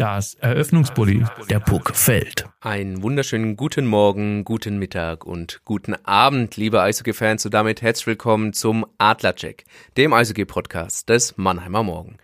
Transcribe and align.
Das 0.00 0.32
Eröffnungsbully, 0.36 1.26
der 1.50 1.60
Puck 1.60 1.94
fällt. 1.94 2.46
Einen 2.62 3.02
wunderschönen 3.02 3.54
guten 3.54 3.84
Morgen, 3.84 4.44
guten 4.44 4.78
Mittag 4.78 5.26
und 5.26 5.60
guten 5.66 5.94
Abend, 6.06 6.56
liebe 6.56 6.80
Eishockey-Fans 6.80 7.44
und 7.44 7.52
damit 7.52 7.82
herzlich 7.82 8.06
willkommen 8.06 8.54
zum 8.54 8.86
Adlercheck, 8.96 9.64
dem 9.98 10.14
Eishockey-Podcast 10.14 11.10
des 11.10 11.36
Mannheimer 11.36 11.82
Morgen. 11.82 12.16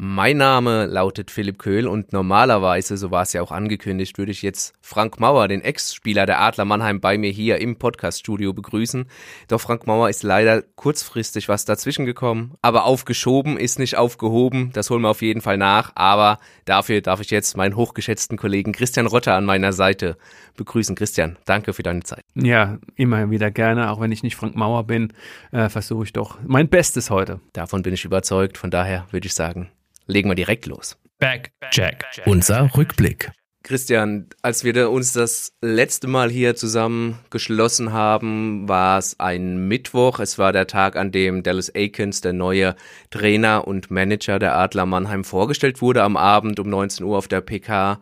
Mein 0.00 0.36
Name 0.36 0.86
lautet 0.86 1.28
Philipp 1.28 1.58
Köhl 1.58 1.88
und 1.88 2.12
normalerweise, 2.12 2.96
so 2.96 3.10
war 3.10 3.22
es 3.22 3.32
ja 3.32 3.42
auch 3.42 3.50
angekündigt, 3.50 4.16
würde 4.16 4.30
ich 4.30 4.42
jetzt 4.42 4.72
Frank 4.80 5.18
Mauer, 5.18 5.48
den 5.48 5.60
Ex-Spieler 5.60 6.24
der 6.24 6.40
Adler 6.40 6.64
Mannheim, 6.64 7.00
bei 7.00 7.18
mir 7.18 7.32
hier 7.32 7.60
im 7.60 7.74
Podcast-Studio 7.74 8.52
begrüßen. 8.52 9.06
Doch 9.48 9.60
Frank 9.60 9.88
Mauer 9.88 10.08
ist 10.08 10.22
leider 10.22 10.62
kurzfristig 10.62 11.48
was 11.48 11.64
dazwischen 11.64 12.06
gekommen, 12.06 12.54
aber 12.62 12.84
aufgeschoben 12.84 13.56
ist 13.56 13.80
nicht 13.80 13.96
aufgehoben. 13.96 14.70
Das 14.72 14.88
holen 14.88 15.02
wir 15.02 15.08
auf 15.08 15.20
jeden 15.20 15.40
Fall 15.40 15.56
nach. 15.56 15.90
Aber 15.96 16.38
dafür 16.64 17.00
darf 17.00 17.20
ich 17.20 17.32
jetzt 17.32 17.56
meinen 17.56 17.74
hochgeschätzten 17.74 18.38
Kollegen 18.38 18.70
Christian 18.70 19.08
Rotter 19.08 19.34
an 19.34 19.46
meiner 19.46 19.72
Seite 19.72 20.16
begrüßen. 20.56 20.94
Christian, 20.94 21.38
danke 21.44 21.72
für 21.72 21.82
deine 21.82 22.04
Zeit. 22.04 22.22
Ja, 22.36 22.78
immer 22.94 23.32
wieder 23.32 23.50
gerne. 23.50 23.90
Auch 23.90 24.00
wenn 24.00 24.12
ich 24.12 24.22
nicht 24.22 24.36
Frank 24.36 24.54
Mauer 24.54 24.84
bin, 24.84 25.12
äh, 25.50 25.68
versuche 25.68 26.04
ich 26.04 26.12
doch 26.12 26.38
mein 26.46 26.68
Bestes 26.68 27.10
heute. 27.10 27.40
Davon 27.52 27.82
bin 27.82 27.94
ich 27.94 28.04
überzeugt. 28.04 28.58
Von 28.58 28.70
daher 28.70 29.04
würde 29.10 29.26
ich 29.26 29.34
sagen, 29.34 29.72
legen 30.08 30.28
wir 30.28 30.34
direkt 30.34 30.66
los. 30.66 30.96
Back, 31.18 31.52
Jack. 31.70 32.04
Unser 32.26 32.70
Rückblick. 32.76 33.30
Christian, 33.64 34.28
als 34.40 34.64
wir 34.64 34.90
uns 34.90 35.12
das 35.12 35.52
letzte 35.60 36.06
Mal 36.06 36.30
hier 36.30 36.56
zusammen 36.56 37.18
geschlossen 37.28 37.92
haben, 37.92 38.66
war 38.66 38.98
es 38.98 39.20
ein 39.20 39.68
Mittwoch. 39.68 40.20
Es 40.20 40.38
war 40.38 40.52
der 40.52 40.66
Tag, 40.66 40.96
an 40.96 41.12
dem 41.12 41.42
Dallas 41.42 41.70
Aikens, 41.74 42.22
der 42.22 42.32
neue 42.32 42.76
Trainer 43.10 43.68
und 43.68 43.90
Manager 43.90 44.38
der 44.38 44.56
Adler 44.56 44.86
Mannheim, 44.86 45.22
vorgestellt 45.22 45.82
wurde 45.82 46.02
am 46.02 46.16
Abend 46.16 46.60
um 46.60 46.70
19 46.70 47.04
Uhr 47.04 47.18
auf 47.18 47.28
der 47.28 47.42
PK. 47.42 48.00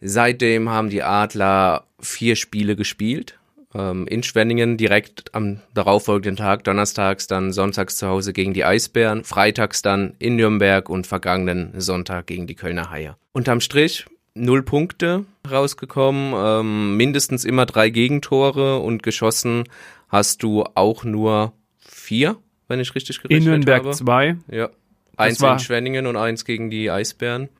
Seitdem 0.00 0.68
haben 0.68 0.88
die 0.88 1.02
Adler 1.02 1.86
vier 1.98 2.36
Spiele 2.36 2.76
gespielt 2.76 3.38
ähm, 3.74 4.06
in 4.06 4.22
Schwenningen 4.22 4.76
direkt 4.76 5.34
am 5.34 5.60
darauffolgenden 5.74 6.36
Tag, 6.36 6.64
donnerstags 6.64 7.26
dann 7.26 7.52
sonntags 7.52 7.96
zu 7.96 8.08
Hause 8.08 8.32
gegen 8.32 8.54
die 8.54 8.64
Eisbären, 8.64 9.24
freitags 9.24 9.82
dann 9.82 10.14
in 10.18 10.36
Nürnberg 10.36 10.88
und 10.88 11.06
vergangenen 11.06 11.72
Sonntag 11.80 12.26
gegen 12.26 12.46
die 12.46 12.54
Kölner 12.54 12.90
Haie. 12.90 13.16
Unterm 13.32 13.60
Strich 13.60 14.06
null 14.34 14.62
Punkte 14.62 15.24
rausgekommen, 15.50 16.32
ähm, 16.36 16.96
mindestens 16.96 17.44
immer 17.44 17.66
drei 17.66 17.90
Gegentore 17.90 18.78
und 18.78 19.02
geschossen 19.02 19.64
hast 20.08 20.42
du 20.42 20.64
auch 20.74 21.04
nur 21.04 21.52
vier, 21.78 22.36
wenn 22.68 22.80
ich 22.80 22.94
richtig 22.94 23.20
gerechnet 23.20 23.42
habe. 23.42 23.54
In 23.54 23.60
Nürnberg 23.60 23.84
habe. 23.84 23.96
zwei. 23.96 24.36
Ja. 24.50 24.70
Eins 25.16 25.40
in 25.40 25.58
Schwenningen 25.58 26.06
und 26.06 26.16
eins 26.16 26.44
gegen 26.44 26.70
die 26.70 26.90
Eisbären. 26.90 27.50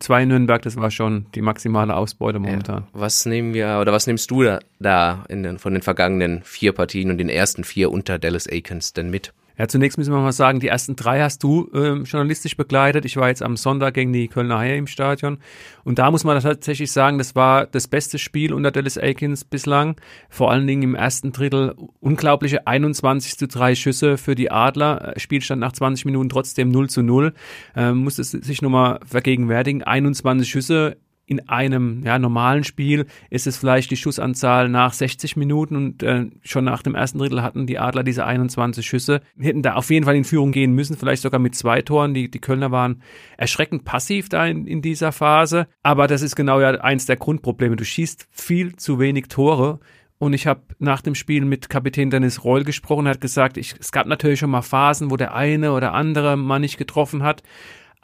Zwei 0.00 0.22
in 0.22 0.28
Nürnberg, 0.28 0.60
das 0.62 0.76
war 0.76 0.90
schon 0.90 1.26
die 1.34 1.40
maximale 1.40 1.96
Ausbeute 1.96 2.38
momentan. 2.38 2.82
Ja. 2.82 2.88
Was 2.92 3.24
nehmen 3.24 3.54
wir, 3.54 3.78
oder 3.80 3.92
was 3.92 4.06
nimmst 4.06 4.30
du 4.30 4.42
da, 4.42 4.58
da 4.80 5.24
den, 5.30 5.58
von 5.58 5.72
den 5.72 5.82
vergangenen 5.82 6.42
vier 6.44 6.72
Partien 6.72 7.10
und 7.10 7.18
den 7.18 7.30
ersten 7.30 7.64
vier 7.64 7.90
unter 7.90 8.18
Dallas 8.18 8.46
Aikens 8.46 8.92
denn 8.92 9.10
mit? 9.10 9.32
Ja, 9.58 9.68
zunächst 9.68 9.96
müssen 9.96 10.12
wir 10.12 10.20
mal 10.20 10.32
sagen, 10.32 10.60
die 10.60 10.68
ersten 10.68 10.96
drei 10.96 11.20
hast 11.22 11.42
du 11.42 11.70
ähm, 11.72 12.04
journalistisch 12.04 12.56
begleitet. 12.56 13.06
Ich 13.06 13.16
war 13.16 13.28
jetzt 13.28 13.42
am 13.42 13.56
Sonntag 13.56 13.94
gegen 13.94 14.12
die 14.12 14.28
Kölner 14.28 14.58
Haie 14.58 14.76
im 14.76 14.86
Stadion. 14.86 15.38
Und 15.82 15.98
da 15.98 16.10
muss 16.10 16.24
man 16.24 16.38
tatsächlich 16.40 16.92
sagen, 16.92 17.16
das 17.16 17.34
war 17.34 17.66
das 17.66 17.88
beste 17.88 18.18
Spiel 18.18 18.52
unter 18.52 18.70
Dallas 18.70 18.98
Aikens 18.98 19.44
bislang. 19.44 19.98
Vor 20.28 20.50
allen 20.50 20.66
Dingen 20.66 20.82
im 20.82 20.94
ersten 20.94 21.32
Drittel 21.32 21.74
unglaubliche 22.00 22.66
21 22.66 23.38
zu 23.38 23.48
3 23.48 23.74
Schüsse 23.74 24.18
für 24.18 24.34
die 24.34 24.50
Adler. 24.50 25.14
Spielstand 25.16 25.60
nach 25.60 25.72
20 25.72 26.04
Minuten 26.04 26.28
trotzdem 26.28 26.70
0 26.70 26.90
zu 26.90 27.02
0. 27.02 27.32
Ähm, 27.74 27.98
muss 27.98 28.18
es 28.18 28.32
sich 28.32 28.60
nochmal 28.60 29.00
vergegenwärtigen. 29.06 29.82
21 29.82 30.50
Schüsse 30.50 30.98
in 31.26 31.48
einem 31.48 32.02
ja, 32.04 32.20
normalen 32.20 32.62
Spiel 32.62 33.06
ist 33.30 33.48
es 33.48 33.56
vielleicht 33.56 33.90
die 33.90 33.96
Schussanzahl 33.96 34.68
nach 34.68 34.92
60 34.92 35.36
Minuten 35.36 35.74
und 35.74 36.02
äh, 36.04 36.26
schon 36.42 36.64
nach 36.64 36.82
dem 36.82 36.94
ersten 36.94 37.18
Drittel 37.18 37.42
hatten 37.42 37.66
die 37.66 37.80
Adler 37.80 38.04
diese 38.04 38.24
21 38.24 38.86
Schüsse. 38.86 39.20
Hätten 39.38 39.62
da 39.62 39.74
auf 39.74 39.90
jeden 39.90 40.06
Fall 40.06 40.14
in 40.14 40.22
Führung 40.22 40.52
gehen 40.52 40.72
müssen, 40.72 40.96
vielleicht 40.96 41.22
sogar 41.22 41.40
mit 41.40 41.56
zwei 41.56 41.82
Toren. 41.82 42.14
Die, 42.14 42.30
die 42.30 42.38
Kölner 42.38 42.70
waren 42.70 43.02
erschreckend 43.36 43.84
passiv 43.84 44.28
da 44.28 44.46
in, 44.46 44.68
in 44.68 44.82
dieser 44.82 45.10
Phase. 45.10 45.66
Aber 45.82 46.06
das 46.06 46.22
ist 46.22 46.36
genau 46.36 46.60
ja 46.60 46.70
eins 46.70 47.06
der 47.06 47.16
Grundprobleme. 47.16 47.74
Du 47.74 47.84
schießt 47.84 48.28
viel 48.30 48.76
zu 48.76 49.00
wenig 49.00 49.26
Tore. 49.26 49.80
Und 50.18 50.32
ich 50.32 50.46
habe 50.46 50.62
nach 50.78 51.02
dem 51.02 51.14
Spiel 51.14 51.44
mit 51.44 51.68
Kapitän 51.68 52.08
Dennis 52.08 52.42
Reul 52.42 52.64
gesprochen, 52.64 53.06
hat 53.06 53.20
gesagt, 53.20 53.58
ich, 53.58 53.74
es 53.78 53.92
gab 53.92 54.06
natürlich 54.06 54.38
schon 54.38 54.48
mal 54.48 54.62
Phasen, 54.62 55.10
wo 55.10 55.16
der 55.16 55.34
eine 55.34 55.72
oder 55.72 55.92
andere 55.92 56.38
mal 56.38 56.58
nicht 56.58 56.78
getroffen 56.78 57.22
hat. 57.22 57.42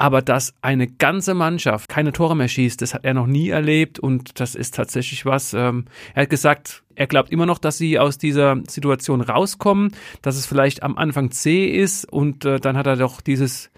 Aber 0.02 0.20
dass 0.20 0.52
eine 0.62 0.88
ganze 0.88 1.32
Mannschaft 1.32 1.88
keine 1.88 2.10
Tore 2.10 2.34
mehr 2.34 2.48
schießt, 2.48 2.82
das 2.82 2.92
hat 2.92 3.04
er 3.04 3.14
noch 3.14 3.28
nie 3.28 3.50
erlebt 3.50 4.00
und 4.00 4.40
das 4.40 4.56
ist 4.56 4.74
tatsächlich 4.74 5.24
was. 5.24 5.54
Ähm, 5.54 5.84
er 6.14 6.22
hat 6.22 6.28
gesagt, 6.28 6.82
er 6.96 7.06
glaubt 7.06 7.30
immer 7.30 7.46
noch, 7.46 7.60
dass 7.60 7.78
sie 7.78 8.00
aus 8.00 8.18
dieser 8.18 8.56
Situation 8.68 9.20
rauskommen, 9.20 9.92
dass 10.20 10.34
es 10.34 10.44
vielleicht 10.44 10.82
am 10.82 10.98
Anfang 10.98 11.30
zäh 11.30 11.66
ist 11.66 12.04
und 12.04 12.44
äh, 12.44 12.58
dann 12.58 12.76
hat 12.76 12.88
er 12.88 12.96
doch 12.96 13.20
dieses 13.20 13.70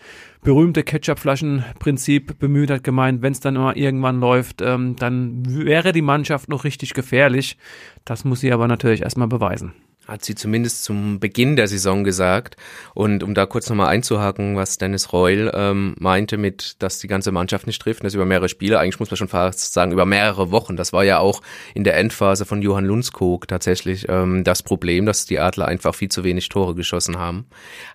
berühmte 0.42 0.82
Ketchupflaschenprinzip 0.82 2.38
bemüht, 2.38 2.70
hat 2.70 2.84
gemeint, 2.84 3.20
wenn 3.20 3.32
es 3.34 3.40
dann 3.40 3.52
mal 3.52 3.76
irgendwann 3.76 4.18
läuft, 4.18 4.62
ähm, 4.62 4.96
dann 4.96 5.42
wäre 5.44 5.92
die 5.92 6.00
Mannschaft 6.00 6.48
noch 6.48 6.64
richtig 6.64 6.94
gefährlich. 6.94 7.58
Das 8.06 8.24
muss 8.24 8.40
sie 8.40 8.50
aber 8.50 8.66
natürlich 8.66 9.02
erstmal 9.02 9.28
beweisen 9.28 9.74
hat 10.06 10.24
sie 10.24 10.34
zumindest 10.34 10.84
zum 10.84 11.18
Beginn 11.18 11.56
der 11.56 11.68
Saison 11.68 12.04
gesagt. 12.04 12.56
Und 12.94 13.22
um 13.22 13.34
da 13.34 13.46
kurz 13.46 13.68
nochmal 13.68 13.88
einzuhaken, 13.88 14.56
was 14.56 14.76
Dennis 14.76 15.12
Reul 15.12 15.50
ähm, 15.54 15.94
meinte 15.98 16.36
mit, 16.36 16.82
dass 16.82 16.98
die 16.98 17.08
ganze 17.08 17.32
Mannschaft 17.32 17.66
nicht 17.66 17.80
trifft, 17.80 18.04
das 18.04 18.14
über 18.14 18.26
mehrere 18.26 18.48
Spiele, 18.48 18.78
eigentlich 18.78 19.00
muss 19.00 19.10
man 19.10 19.16
schon 19.16 19.28
fast 19.28 19.72
sagen, 19.72 19.92
über 19.92 20.06
mehrere 20.06 20.50
Wochen. 20.50 20.76
Das 20.76 20.92
war 20.92 21.04
ja 21.04 21.18
auch 21.18 21.40
in 21.74 21.84
der 21.84 21.96
Endphase 21.96 22.44
von 22.44 22.60
Johann 22.60 22.84
Lundskog 22.84 23.48
tatsächlich 23.48 24.06
ähm, 24.08 24.44
das 24.44 24.62
Problem, 24.62 25.06
dass 25.06 25.24
die 25.24 25.38
Adler 25.38 25.66
einfach 25.66 25.94
viel 25.94 26.10
zu 26.10 26.24
wenig 26.24 26.48
Tore 26.48 26.74
geschossen 26.74 27.18
haben. 27.18 27.46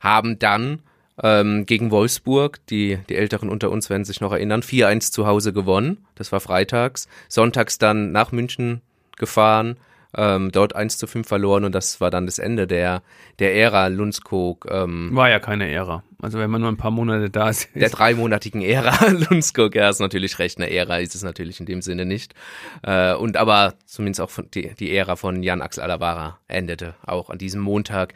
Haben 0.01 0.39
dann 0.39 0.79
ähm, 1.21 1.65
gegen 1.65 1.91
Wolfsburg, 1.91 2.59
die, 2.67 2.97
die 3.09 3.15
Älteren 3.15 3.49
unter 3.49 3.69
uns 3.69 3.89
werden 3.89 4.05
sich 4.05 4.21
noch 4.21 4.31
erinnern, 4.31 4.61
4-1 4.61 5.11
zu 5.11 5.27
Hause 5.27 5.53
gewonnen. 5.53 6.05
Das 6.15 6.31
war 6.31 6.39
freitags. 6.39 7.07
Sonntags 7.27 7.77
dann 7.77 8.11
nach 8.11 8.31
München 8.31 8.81
gefahren, 9.17 9.77
ähm, 10.15 10.51
dort 10.51 10.75
1 10.75 10.97
zu 10.97 11.07
5 11.07 11.27
verloren 11.27 11.65
und 11.65 11.75
das 11.75 12.01
war 12.01 12.09
dann 12.09 12.25
das 12.25 12.39
Ende 12.39 12.67
der, 12.67 13.03
der 13.39 13.55
Ära 13.55 13.87
Lundskog. 13.87 14.67
Ähm, 14.69 15.11
war 15.13 15.29
ja 15.29 15.39
keine 15.39 15.69
Ära. 15.69 16.03
Also 16.21 16.39
wenn 16.39 16.49
man 16.49 16.61
nur 16.61 16.69
ein 16.69 16.77
paar 16.77 16.91
Monate 16.91 17.29
da 17.29 17.49
ist. 17.49 17.69
Der 17.75 17.89
dreimonatigen 17.89 18.61
Ära 18.61 19.07
Lundskog, 19.29 19.75
ja, 19.75 19.89
ist 19.89 19.99
natürlich 19.99 20.39
recht. 20.39 20.57
Eine 20.57 20.69
Ära 20.71 20.99
ist 20.99 21.15
es 21.15 21.23
natürlich 21.23 21.59
in 21.59 21.65
dem 21.65 21.81
Sinne 21.81 22.05
nicht. 22.05 22.33
Äh, 22.83 23.13
und 23.13 23.37
aber 23.37 23.75
zumindest 23.85 24.21
auch 24.21 24.29
von, 24.29 24.49
die, 24.51 24.73
die 24.75 24.95
Ära 24.95 25.15
von 25.15 25.43
Jan 25.43 25.61
Axel 25.61 25.83
Alavara 25.83 26.39
endete 26.47 26.95
auch 27.05 27.29
an 27.29 27.37
diesem 27.37 27.61
Montag. 27.61 28.13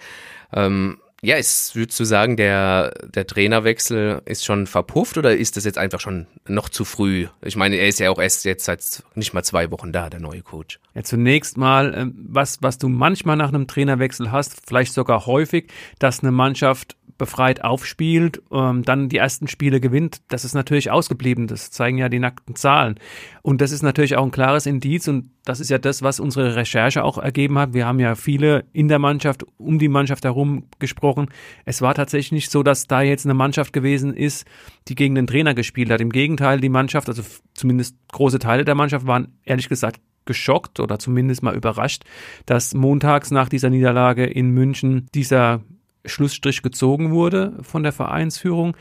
Ähm, 0.52 0.98
ja, 1.24 1.38
ist, 1.38 1.74
würdest 1.74 1.98
du 2.02 2.04
sagen, 2.04 2.36
der, 2.36 2.94
der 3.06 3.26
Trainerwechsel 3.26 4.22
ist 4.26 4.44
schon 4.44 4.68
verpufft 4.68 5.18
oder 5.18 5.36
ist 5.36 5.56
das 5.56 5.64
jetzt 5.64 5.78
einfach 5.78 6.02
schon 6.02 6.28
noch 6.50 6.68
zu 6.68 6.84
früh? 6.84 7.28
Ich 7.42 7.56
meine, 7.56 7.78
er 7.78 7.88
ist 7.88 8.02
ja 8.02 8.10
auch 8.12 8.20
erst 8.20 8.44
jetzt 8.44 8.66
seit 8.66 9.04
nicht 9.16 9.34
mal 9.34 9.42
zwei 9.42 9.72
Wochen 9.72 9.94
da, 9.94 10.10
der 10.10 10.20
neue 10.20 10.42
Coach. 10.42 10.82
Ja, 10.94 11.04
zunächst 11.04 11.58
mal, 11.58 11.94
ähm, 11.96 12.14
was, 12.28 12.62
was 12.62 12.78
du 12.78 12.90
manchmal 12.90 13.38
nach 13.38 13.48
einem 13.48 13.68
Trainerwechsel 13.68 14.34
hast, 14.34 14.68
vielleicht 14.68 14.94
sogar 14.94 15.26
häufig, 15.26 15.72
dass 15.98 16.20
eine 16.20 16.32
Mannschaft 16.32 16.98
befreit 17.18 17.64
aufspielt, 17.64 18.42
ähm, 18.52 18.84
dann 18.84 19.10
die 19.10 19.18
ersten 19.18 19.48
Spiele 19.48 19.80
gewinnt, 19.80 20.22
das 20.30 20.46
ist 20.46 20.54
natürlich 20.54 20.92
ausgeblieben. 20.92 21.48
Das 21.48 21.72
zeigen 21.72 21.98
ja 21.98 22.10
die 22.10 22.20
nackten 22.20 22.56
Zahlen. 22.56 22.96
Und 23.42 23.62
das 23.62 23.72
ist 23.72 23.82
natürlich 23.82 24.16
auch 24.16 24.24
ein 24.24 24.32
klares 24.32 24.66
Indiz 24.66 25.08
und 25.08 25.32
das 25.46 25.60
ist 25.60 25.70
ja 25.70 25.78
das, 25.78 26.02
was 26.02 26.20
unsere 26.20 26.56
Recherche 26.56 27.04
auch 27.04 27.18
ergeben 27.18 27.58
hat. 27.58 27.74
Wir 27.74 27.86
haben 27.86 28.00
ja 28.00 28.16
viele 28.16 28.66
in 28.72 28.88
der 28.88 29.00
Mannschaft, 29.00 29.46
um 29.58 29.80
die 29.80 29.90
Mannschaft 29.90 30.24
herum 30.24 30.68
gesprochen. 30.80 31.28
Es 31.66 31.82
war 31.82 31.94
tatsächlich 31.94 32.32
nicht 32.32 32.52
so, 32.52 32.64
dass 32.64 32.88
da 32.88 33.02
jetzt 33.02 33.26
eine 33.26 33.34
Mannschaft 33.34 33.74
gewesen 33.74 34.14
ist, 34.14 34.48
die 34.88 34.96
gegen 34.96 35.16
den 35.16 35.28
Trainer 35.28 35.54
gespielt 35.54 35.90
hat. 35.90 36.02
Im 36.02 36.12
Gegenteil, 36.12 36.60
die 36.60 36.70
Mannschaft, 36.70 37.10
also 37.10 37.24
zumindest 37.54 37.96
große 38.12 38.40
Teile 38.40 38.66
der 38.66 38.76
Mannschaft 38.76 39.06
waren 39.06 39.34
ehrlich 39.44 39.70
gesagt 39.70 40.00
geschockt 40.26 40.80
oder 40.80 41.00
zumindest 41.00 41.44
mal 41.44 41.56
überrascht, 41.56 42.04
dass 42.46 42.74
montags 42.74 43.32
nach 43.32 43.50
dieser 43.50 43.70
Niederlage 43.70 44.26
in 44.26 44.50
München 44.50 45.08
dieser 45.14 45.62
Schlussstrich 46.06 46.62
gezogen 46.62 47.12
wurde 47.12 47.58
von 47.62 47.84
der 47.84 47.92
Vereinsführung. 47.92 48.76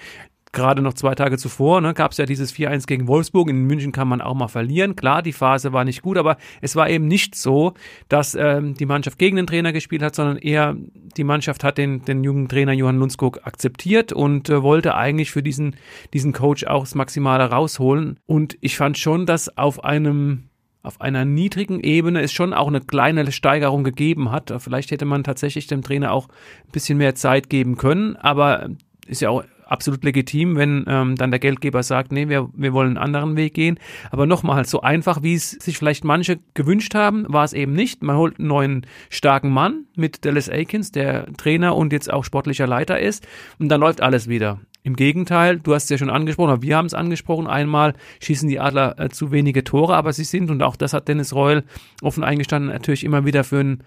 Gerade 0.55 0.83
noch 0.83 0.93
zwei 0.93 1.15
Tage 1.15 1.39
zuvor 1.39 1.81
ne, 1.81 1.95
gab 1.95 2.13
es 2.13 2.19
ja 2.19 2.27
dieses 2.27 2.55
4-1 2.55 2.87
gegen 2.87 3.09
Wolfsburg. 3.09 3.49
In 3.49 3.65
München 3.65 3.91
kann 3.91 4.07
man 4.07 4.21
auch 4.21 4.35
mal 4.35 4.49
verlieren. 4.49 4.97
Klar, 4.97 5.23
die 5.23 5.33
Phase 5.33 5.73
war 5.73 5.85
nicht 5.85 6.03
gut, 6.03 6.19
aber 6.19 6.37
es 6.61 6.77
war 6.77 6.91
eben 6.91 7.09
nicht 7.09 7.35
so, 7.35 7.73
dass 8.11 8.35
ähm, 8.35 8.75
die 8.75 8.85
Mannschaft 8.85 9.19
gegen 9.19 9.37
den 9.37 9.47
Trainer 9.47 9.73
gespielt 9.73 10.03
hat, 10.03 10.15
sondern 10.15 10.37
eher 10.37 10.77
die 11.17 11.25
Mannschaft 11.25 11.65
hat 11.65 11.79
den, 11.79 12.05
den 12.05 12.23
jungen 12.23 12.49
Trainer 12.49 12.73
Johann 12.73 12.99
Lundskog 12.99 13.47
akzeptiert 13.47 14.13
und 14.13 14.51
äh, 14.51 14.63
wollte 14.63 14.95
eigentlich 14.95 15.31
für 15.31 15.43
diesen, 15.43 15.77
diesen 16.13 16.35
Coach 16.35 16.65
auch 16.65 16.83
das 16.83 16.95
Maximale 16.95 17.45
rausholen. 17.45 18.21
Und 18.27 18.59
ich 18.61 18.77
fand 18.77 18.99
schon, 18.99 19.25
dass 19.25 19.57
auf 19.57 19.83
einem 19.85 20.51
auf 20.83 21.01
einer 21.01 21.25
niedrigen 21.25 21.81
Ebene 21.81 22.23
es 22.23 22.33
schon 22.33 22.53
auch 22.53 22.69
eine 22.69 22.81
kleine 22.81 23.31
Steigerung 23.31 23.85
gegeben 23.85 24.31
hat. 24.31 24.53
Vielleicht 24.59 24.91
hätte 24.91 25.05
man 25.05 25.25
tatsächlich 25.25 25.67
dem 25.67 25.83
Trainer 25.83 26.13
auch 26.13 26.29
ein 26.29 26.73
bisschen 26.73 26.99
mehr 26.99 27.15
Zeit 27.15 27.49
geben 27.49 27.77
können, 27.77 28.17
aber 28.17 28.69
ist 29.07 29.21
ja 29.21 29.31
auch 29.31 29.45
absolut 29.73 30.05
legitim, 30.05 30.57
wenn 30.57 30.85
ähm, 30.87 31.17
dann 31.17 31.31
der 31.31 31.41
Geldgeber 31.41 31.83
sagt, 31.83 32.13
nee, 32.13 32.29
wir, 32.29 32.51
wir 32.53 32.73
wollen 32.75 32.89
einen 32.89 32.99
anderen 32.99 33.37
Weg 33.37 33.55
gehen. 33.55 33.79
Aber 34.11 34.27
nochmal, 34.27 34.67
so 34.67 34.83
einfach, 34.83 35.23
wie 35.23 35.35
es 35.35 35.51
sich 35.53 35.79
vielleicht 35.79 36.05
manche 36.05 36.39
gewünscht 36.55 36.95
haben, 36.95 37.25
war 37.29 37.45
es 37.45 37.55
eben 37.55 37.73
nicht. 37.73 38.03
Man 38.03 38.17
holt 38.17 38.39
einen 38.39 38.49
neuen 38.49 38.87
starken 39.09 39.51
Mann 39.51 39.87
mit 39.97 40.25
Dallas 40.25 40.51
Aikens, 40.51 40.93
der 40.93 41.33
Trainer 41.39 41.75
und 41.75 41.93
jetzt 41.93 42.13
auch 42.13 42.25
sportlicher 42.25 42.67
Leiter 42.67 43.01
ist. 43.01 43.27
Und 43.59 43.71
dann 43.71 43.81
läuft 43.81 44.03
alles 44.03 44.29
wieder. 44.29 44.61
Im 44.85 44.97
Gegenteil, 44.97 45.61
du 45.61 45.75
hast 45.75 45.85
es 45.85 45.91
ja 45.91 45.99
schon 45.99 46.11
angesprochen, 46.11 46.63
wir 46.63 46.77
haben 46.77 46.87
es 46.87 46.95
angesprochen, 46.95 47.47
einmal 47.47 47.95
schießen 48.21 48.49
die 48.49 48.59
Adler 48.59 48.99
äh, 48.99 49.09
zu 49.11 49.31
wenige 49.31 49.63
Tore, 49.63 49.95
aber 49.95 50.13
sie 50.13 50.25
sind, 50.25 50.51
und 50.51 50.63
auch 50.63 50.75
das 50.75 50.93
hat 50.93 51.07
Dennis 51.07 51.35
Reul 51.35 51.63
offen 52.03 52.25
eingestanden, 52.25 52.73
natürlich 52.73 53.05
immer 53.05 53.25
wieder 53.25 53.45
für 53.45 53.61
einen 53.61 53.85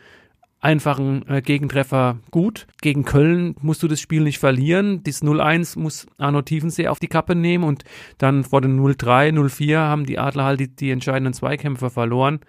einfachen 0.62 1.28
äh, 1.28 1.42
Gegentreffer 1.42 2.18
gut. 2.32 2.66
Gegen 2.82 3.06
Köln 3.06 3.56
musst 3.62 3.84
du 3.84 3.88
das 3.88 4.00
Spiel 4.00 4.22
nicht 4.22 4.40
verlieren. 4.40 5.04
Das 5.04 5.22
0-1 5.22 5.78
muss 5.78 6.08
Arno 6.18 6.42
Tiefensee 6.42 6.88
auf 6.88 7.00
die 7.00 7.08
Kappe 7.08 7.36
nehmen 7.36 7.64
und 7.64 7.84
dann 8.18 8.44
vor 8.44 8.62
den 8.62 8.80
0-3, 8.80 9.32
0-4 9.32 9.78
haben 9.78 10.06
die 10.06 10.18
Adler 10.18 10.46
halt 10.46 10.60
die, 10.60 10.76
die 10.76 10.92
entscheidenden 10.92 11.34
Zweikämpfe 11.34 11.90
verloren. 11.90 12.40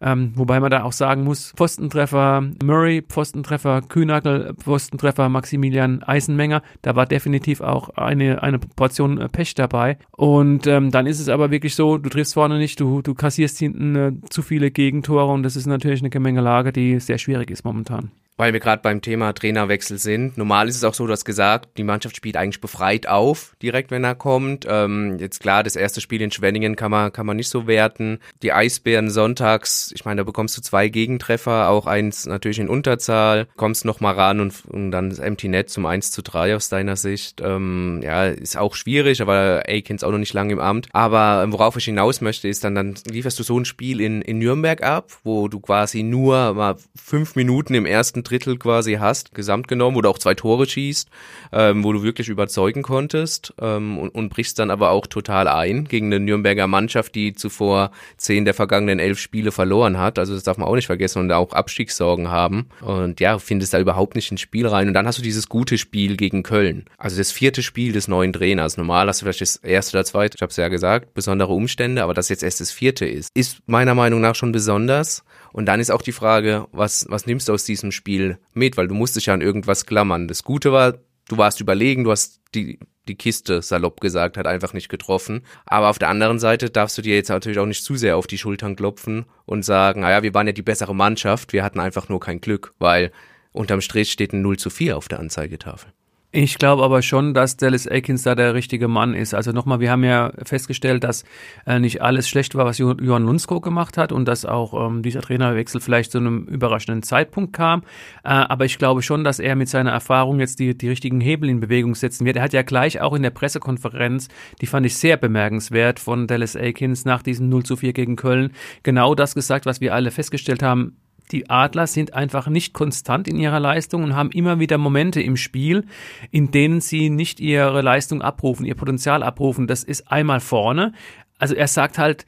Ähm, 0.00 0.32
wobei 0.34 0.60
man 0.60 0.70
da 0.70 0.84
auch 0.84 0.92
sagen 0.92 1.24
muss, 1.24 1.52
Pfostentreffer 1.56 2.42
Murray, 2.62 3.02
Pfostentreffer 3.02 3.82
Kühnackel, 3.82 4.54
Pfostentreffer 4.58 5.28
Maximilian 5.28 6.02
Eisenmenger, 6.02 6.62
da 6.82 6.94
war 6.94 7.06
definitiv 7.06 7.60
auch 7.60 7.90
eine, 7.90 8.42
eine 8.42 8.58
Portion 8.58 9.18
äh, 9.18 9.28
Pech 9.28 9.54
dabei. 9.54 9.98
Und 10.12 10.66
ähm, 10.66 10.90
dann 10.90 11.06
ist 11.06 11.20
es 11.20 11.28
aber 11.28 11.50
wirklich 11.50 11.74
so, 11.74 11.98
du 11.98 12.08
triffst 12.08 12.34
vorne 12.34 12.58
nicht, 12.58 12.78
du, 12.80 13.02
du 13.02 13.14
kassierst 13.14 13.58
hinten 13.58 13.96
äh, 13.96 14.12
zu 14.30 14.42
viele 14.42 14.70
Gegentore 14.70 15.32
und 15.32 15.42
das 15.42 15.56
ist 15.56 15.66
natürlich 15.66 16.00
eine 16.00 16.10
Gemengelage, 16.10 16.72
die 16.72 17.00
sehr 17.00 17.18
schwierig 17.18 17.50
ist 17.50 17.64
momentan 17.64 18.10
weil 18.38 18.52
wir 18.52 18.60
gerade 18.60 18.80
beim 18.80 19.02
Thema 19.02 19.34
Trainerwechsel 19.34 19.98
sind. 19.98 20.38
Normal 20.38 20.68
ist 20.68 20.76
es 20.76 20.84
auch 20.84 20.94
so, 20.94 21.06
dass 21.06 21.24
gesagt, 21.24 21.76
die 21.76 21.84
Mannschaft 21.84 22.16
spielt 22.16 22.36
eigentlich 22.36 22.60
befreit 22.60 23.08
auf, 23.08 23.54
direkt 23.60 23.90
wenn 23.90 24.04
er 24.04 24.14
kommt. 24.14 24.64
Ähm, 24.68 25.18
jetzt 25.18 25.40
klar, 25.40 25.64
das 25.64 25.76
erste 25.76 26.00
Spiel 26.00 26.22
in 26.22 26.30
Schwenningen 26.30 26.76
kann 26.76 26.92
man, 26.92 27.12
kann 27.12 27.26
man 27.26 27.36
nicht 27.36 27.48
so 27.48 27.66
werten. 27.66 28.20
Die 28.42 28.52
Eisbären 28.52 29.10
sonntags, 29.10 29.92
ich 29.94 30.04
meine, 30.04 30.20
da 30.20 30.24
bekommst 30.24 30.56
du 30.56 30.62
zwei 30.62 30.88
Gegentreffer, 30.88 31.68
auch 31.68 31.86
eins 31.86 32.26
natürlich 32.26 32.60
in 32.60 32.68
Unterzahl, 32.68 33.48
kommst 33.56 33.84
noch 33.84 34.00
mal 34.00 34.14
ran 34.14 34.40
und, 34.40 34.54
und 34.68 34.92
dann 34.92 35.10
das 35.10 35.18
Empty 35.18 35.48
Net 35.48 35.68
zum 35.68 35.84
1 35.84 36.12
zu 36.12 36.22
3 36.22 36.54
aus 36.54 36.68
deiner 36.68 36.94
Sicht. 36.94 37.40
Ähm, 37.44 38.00
ja, 38.04 38.26
ist 38.26 38.56
auch 38.56 38.76
schwierig, 38.76 39.20
aber 39.20 39.64
Aikens 39.66 40.04
auch 40.04 40.12
noch 40.12 40.18
nicht 40.18 40.32
lange 40.32 40.52
im 40.52 40.60
Amt. 40.60 40.88
Aber 40.92 41.44
worauf 41.50 41.76
ich 41.76 41.86
hinaus 41.86 42.20
möchte, 42.20 42.46
ist 42.46 42.62
dann, 42.62 42.76
dann 42.76 42.94
lieferst 43.10 43.38
du 43.38 43.42
so 43.42 43.58
ein 43.58 43.64
Spiel 43.64 44.00
in, 44.00 44.22
in 44.22 44.38
Nürnberg 44.38 44.80
ab, 44.84 45.10
wo 45.24 45.48
du 45.48 45.58
quasi 45.58 46.04
nur 46.04 46.54
mal 46.54 46.76
fünf 46.94 47.34
Minuten 47.34 47.74
im 47.74 47.84
ersten 47.84 48.22
Drittel 48.28 48.58
quasi 48.58 48.94
hast, 48.94 49.34
gesamt 49.34 49.68
genommen, 49.68 50.00
du 50.02 50.08
auch 50.08 50.18
zwei 50.18 50.34
Tore 50.34 50.68
schießt, 50.68 51.08
ähm, 51.52 51.84
wo 51.84 51.92
du 51.92 52.02
wirklich 52.02 52.28
überzeugen 52.28 52.82
konntest 52.82 53.54
ähm, 53.60 53.98
und, 53.98 54.10
und 54.10 54.28
brichst 54.28 54.58
dann 54.58 54.70
aber 54.70 54.90
auch 54.90 55.06
total 55.06 55.48
ein 55.48 55.84
gegen 55.84 56.06
eine 56.06 56.20
Nürnberger 56.20 56.66
Mannschaft, 56.66 57.14
die 57.14 57.34
zuvor 57.34 57.90
zehn 58.16 58.44
der 58.44 58.54
vergangenen 58.54 58.98
elf 58.98 59.18
Spiele 59.18 59.52
verloren 59.52 59.98
hat. 59.98 60.18
Also 60.18 60.34
das 60.34 60.42
darf 60.42 60.58
man 60.58 60.68
auch 60.68 60.74
nicht 60.74 60.86
vergessen 60.86 61.20
und 61.20 61.32
auch 61.32 61.52
Abstiegssorgen 61.52 62.28
haben. 62.28 62.66
Und 62.80 63.20
ja, 63.20 63.38
findest 63.38 63.74
da 63.74 63.78
überhaupt 63.80 64.14
nicht 64.14 64.30
ins 64.30 64.40
Spiel 64.40 64.66
rein. 64.66 64.88
Und 64.88 64.94
dann 64.94 65.06
hast 65.06 65.18
du 65.18 65.22
dieses 65.22 65.48
gute 65.48 65.78
Spiel 65.78 66.16
gegen 66.16 66.42
Köln. 66.42 66.84
Also 66.98 67.16
das 67.16 67.32
vierte 67.32 67.62
Spiel 67.62 67.92
des 67.92 68.08
neuen 68.08 68.32
Trainers. 68.32 68.76
Normal 68.76 69.08
hast 69.08 69.20
du 69.20 69.24
vielleicht 69.24 69.40
das 69.40 69.56
erste 69.56 69.96
oder 69.96 70.04
zweite, 70.04 70.36
ich 70.36 70.42
habe 70.42 70.50
es 70.50 70.56
ja 70.56 70.68
gesagt, 70.68 71.14
besondere 71.14 71.52
Umstände, 71.52 72.02
aber 72.02 72.14
dass 72.14 72.28
jetzt 72.28 72.42
erst 72.42 72.60
das 72.60 72.70
vierte 72.70 73.06
ist, 73.06 73.30
ist 73.34 73.60
meiner 73.66 73.94
Meinung 73.94 74.20
nach 74.20 74.34
schon 74.34 74.52
besonders. 74.52 75.24
Und 75.52 75.66
dann 75.66 75.80
ist 75.80 75.90
auch 75.90 76.02
die 76.02 76.12
Frage, 76.12 76.66
was, 76.72 77.06
was 77.08 77.26
nimmst 77.26 77.48
du 77.48 77.52
aus 77.52 77.64
diesem 77.64 77.92
Spiel 77.92 78.38
mit? 78.54 78.76
Weil 78.76 78.88
du 78.88 78.94
musst 78.94 79.16
dich 79.16 79.26
ja 79.26 79.34
an 79.34 79.40
irgendwas 79.40 79.86
klammern. 79.86 80.28
Das 80.28 80.44
Gute 80.44 80.72
war, 80.72 80.94
du 81.28 81.36
warst 81.36 81.60
überlegen, 81.60 82.04
du 82.04 82.10
hast 82.10 82.40
die, 82.54 82.78
die 83.08 83.16
Kiste, 83.16 83.62
salopp 83.62 84.00
gesagt, 84.00 84.36
hat 84.36 84.46
einfach 84.46 84.72
nicht 84.72 84.88
getroffen. 84.88 85.42
Aber 85.66 85.88
auf 85.88 85.98
der 85.98 86.08
anderen 86.08 86.38
Seite 86.38 86.70
darfst 86.70 86.98
du 86.98 87.02
dir 87.02 87.14
jetzt 87.14 87.28
natürlich 87.28 87.58
auch 87.58 87.66
nicht 87.66 87.84
zu 87.84 87.96
sehr 87.96 88.16
auf 88.16 88.26
die 88.26 88.38
Schultern 88.38 88.76
klopfen 88.76 89.26
und 89.44 89.64
sagen, 89.64 90.02
naja, 90.02 90.22
wir 90.22 90.34
waren 90.34 90.46
ja 90.46 90.52
die 90.52 90.62
bessere 90.62 90.94
Mannschaft, 90.94 91.52
wir 91.52 91.64
hatten 91.64 91.80
einfach 91.80 92.08
nur 92.08 92.20
kein 92.20 92.40
Glück, 92.40 92.74
weil 92.78 93.12
unterm 93.52 93.80
Strich 93.80 94.12
steht 94.12 94.32
ein 94.32 94.42
0 94.42 94.58
zu 94.58 94.70
4 94.70 94.96
auf 94.96 95.08
der 95.08 95.20
Anzeigetafel. 95.20 95.92
Ich 96.30 96.58
glaube 96.58 96.82
aber 96.82 97.00
schon, 97.00 97.32
dass 97.32 97.56
Dallas 97.56 97.88
Aikens 97.90 98.22
da 98.22 98.34
der 98.34 98.52
richtige 98.52 98.86
Mann 98.86 99.14
ist. 99.14 99.32
Also 99.32 99.52
nochmal, 99.52 99.80
wir 99.80 99.90
haben 99.90 100.04
ja 100.04 100.30
festgestellt, 100.42 101.02
dass 101.02 101.24
äh, 101.64 101.78
nicht 101.78 102.02
alles 102.02 102.28
schlecht 102.28 102.54
war, 102.54 102.66
was 102.66 102.76
Johann 102.76 103.24
Lundsko 103.24 103.62
gemacht 103.62 103.96
hat 103.96 104.12
und 104.12 104.26
dass 104.26 104.44
auch 104.44 104.74
ähm, 104.74 105.02
dieser 105.02 105.22
Trainerwechsel 105.22 105.80
vielleicht 105.80 106.12
zu 106.12 106.18
einem 106.18 106.44
überraschenden 106.44 107.02
Zeitpunkt 107.02 107.54
kam. 107.54 107.80
Äh, 108.24 108.28
aber 108.28 108.66
ich 108.66 108.76
glaube 108.76 109.00
schon, 109.00 109.24
dass 109.24 109.38
er 109.38 109.56
mit 109.56 109.70
seiner 109.70 109.92
Erfahrung 109.92 110.38
jetzt 110.38 110.58
die, 110.58 110.76
die 110.76 110.90
richtigen 110.90 111.22
Hebel 111.22 111.48
in 111.48 111.60
Bewegung 111.60 111.94
setzen 111.94 112.26
wird. 112.26 112.36
Er 112.36 112.42
hat 112.42 112.52
ja 112.52 112.60
gleich 112.60 113.00
auch 113.00 113.14
in 113.14 113.22
der 113.22 113.30
Pressekonferenz, 113.30 114.28
die 114.60 114.66
fand 114.66 114.84
ich 114.84 114.98
sehr 114.98 115.16
bemerkenswert 115.16 115.98
von 115.98 116.26
Dallas 116.26 116.56
Aikens 116.56 117.06
nach 117.06 117.22
diesem 117.22 117.48
0 117.48 117.62
zu 117.62 117.76
4 117.76 117.94
gegen 117.94 118.16
Köln, 118.16 118.52
genau 118.82 119.14
das 119.14 119.34
gesagt, 119.34 119.64
was 119.64 119.80
wir 119.80 119.94
alle 119.94 120.10
festgestellt 120.10 120.62
haben 120.62 120.98
die 121.32 121.50
Adler 121.50 121.86
sind 121.86 122.14
einfach 122.14 122.48
nicht 122.48 122.72
konstant 122.72 123.28
in 123.28 123.36
ihrer 123.36 123.60
Leistung 123.60 124.04
und 124.04 124.16
haben 124.16 124.30
immer 124.30 124.58
wieder 124.58 124.78
Momente 124.78 125.20
im 125.20 125.36
Spiel, 125.36 125.84
in 126.30 126.50
denen 126.50 126.80
sie 126.80 127.10
nicht 127.10 127.40
ihre 127.40 127.82
Leistung 127.82 128.22
abrufen, 128.22 128.66
ihr 128.66 128.74
Potenzial 128.74 129.22
abrufen. 129.22 129.66
Das 129.66 129.84
ist 129.84 130.10
einmal 130.10 130.40
vorne. 130.40 130.92
Also 131.38 131.54
er 131.54 131.68
sagt 131.68 131.98
halt, 131.98 132.26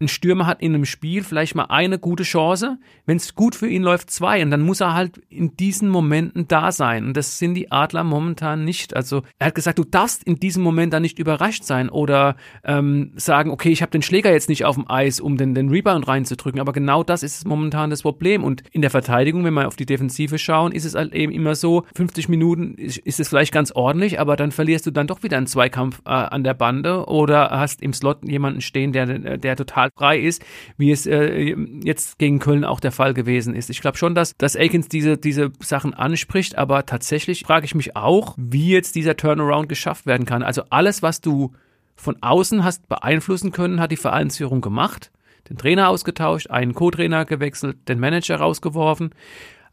ein 0.00 0.08
Stürmer 0.08 0.46
hat 0.46 0.62
in 0.62 0.74
einem 0.74 0.86
Spiel 0.86 1.22
vielleicht 1.22 1.54
mal 1.54 1.66
eine 1.68 1.98
gute 1.98 2.22
Chance, 2.22 2.78
wenn 3.04 3.18
es 3.18 3.34
gut 3.34 3.54
für 3.54 3.68
ihn 3.68 3.82
läuft, 3.82 4.10
zwei. 4.10 4.42
Und 4.42 4.50
dann 4.50 4.62
muss 4.62 4.80
er 4.80 4.94
halt 4.94 5.18
in 5.28 5.56
diesen 5.56 5.90
Momenten 5.90 6.48
da 6.48 6.72
sein. 6.72 7.04
Und 7.04 7.16
das 7.16 7.38
sind 7.38 7.54
die 7.54 7.70
Adler 7.70 8.02
momentan 8.02 8.64
nicht. 8.64 8.96
Also 8.96 9.22
er 9.38 9.48
hat 9.48 9.54
gesagt, 9.54 9.78
du 9.78 9.84
darfst 9.84 10.24
in 10.24 10.36
diesem 10.36 10.62
Moment 10.62 10.94
dann 10.94 11.02
nicht 11.02 11.18
überrascht 11.18 11.64
sein 11.64 11.90
oder 11.90 12.36
ähm, 12.64 13.12
sagen, 13.16 13.50
okay, 13.50 13.70
ich 13.70 13.82
habe 13.82 13.90
den 13.90 14.00
Schläger 14.00 14.32
jetzt 14.32 14.48
nicht 14.48 14.64
auf 14.64 14.76
dem 14.76 14.90
Eis, 14.90 15.20
um 15.20 15.36
den, 15.36 15.54
den 15.54 15.68
Rebound 15.68 16.08
reinzudrücken. 16.08 16.60
Aber 16.60 16.72
genau 16.72 17.02
das 17.02 17.22
ist 17.22 17.46
momentan 17.46 17.90
das 17.90 18.02
Problem. 18.02 18.42
Und 18.42 18.62
in 18.72 18.80
der 18.80 18.90
Verteidigung, 18.90 19.44
wenn 19.44 19.54
wir 19.54 19.68
auf 19.68 19.76
die 19.76 19.86
Defensive 19.86 20.38
schauen, 20.38 20.72
ist 20.72 20.86
es 20.86 20.94
halt 20.94 21.14
eben 21.14 21.32
immer 21.32 21.54
so, 21.54 21.84
50 21.94 22.30
Minuten 22.30 22.74
ist, 22.76 22.96
ist 22.98 23.20
es 23.20 23.28
vielleicht 23.28 23.52
ganz 23.52 23.70
ordentlich, 23.72 24.18
aber 24.18 24.36
dann 24.36 24.50
verlierst 24.50 24.86
du 24.86 24.90
dann 24.90 25.06
doch 25.06 25.22
wieder 25.22 25.36
einen 25.36 25.46
Zweikampf 25.46 26.00
äh, 26.06 26.10
an 26.10 26.42
der 26.42 26.54
Bande 26.54 27.04
oder 27.06 27.50
hast 27.50 27.82
im 27.82 27.92
Slot 27.92 28.24
jemanden 28.26 28.62
stehen, 28.62 28.92
der, 28.92 29.36
der 29.36 29.56
total 29.56 29.89
frei 29.96 30.18
ist, 30.18 30.44
wie 30.76 30.90
es 30.90 31.06
äh, 31.06 31.54
jetzt 31.82 32.18
gegen 32.18 32.38
Köln 32.38 32.64
auch 32.64 32.80
der 32.80 32.92
Fall 32.92 33.14
gewesen 33.14 33.54
ist. 33.54 33.70
Ich 33.70 33.80
glaube 33.80 33.98
schon, 33.98 34.14
dass, 34.14 34.36
dass 34.36 34.56
Aikens 34.56 34.88
diese, 34.88 35.16
diese 35.16 35.52
Sachen 35.60 35.94
anspricht, 35.94 36.56
aber 36.56 36.86
tatsächlich 36.86 37.42
frage 37.44 37.64
ich 37.64 37.74
mich 37.74 37.96
auch, 37.96 38.34
wie 38.36 38.70
jetzt 38.70 38.94
dieser 38.94 39.16
Turnaround 39.16 39.68
geschafft 39.68 40.06
werden 40.06 40.26
kann. 40.26 40.42
Also 40.42 40.62
alles, 40.70 41.02
was 41.02 41.20
du 41.20 41.52
von 41.96 42.16
außen 42.20 42.64
hast 42.64 42.88
beeinflussen 42.88 43.52
können, 43.52 43.80
hat 43.80 43.92
die 43.92 43.96
Vereinsführung 43.96 44.60
gemacht. 44.60 45.10
Den 45.48 45.58
Trainer 45.58 45.88
ausgetauscht, 45.88 46.50
einen 46.50 46.74
Co-Trainer 46.74 47.24
gewechselt, 47.24 47.88
den 47.88 47.98
Manager 47.98 48.36
rausgeworfen. 48.36 49.10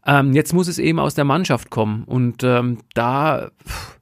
Ähm, 0.06 0.32
jetzt 0.32 0.52
muss 0.52 0.68
es 0.68 0.78
eben 0.78 0.98
aus 0.98 1.14
der 1.14 1.24
Mannschaft 1.24 1.70
kommen. 1.70 2.04
Und 2.04 2.42
ähm, 2.42 2.78
da. 2.94 3.50
Pff, 3.66 3.97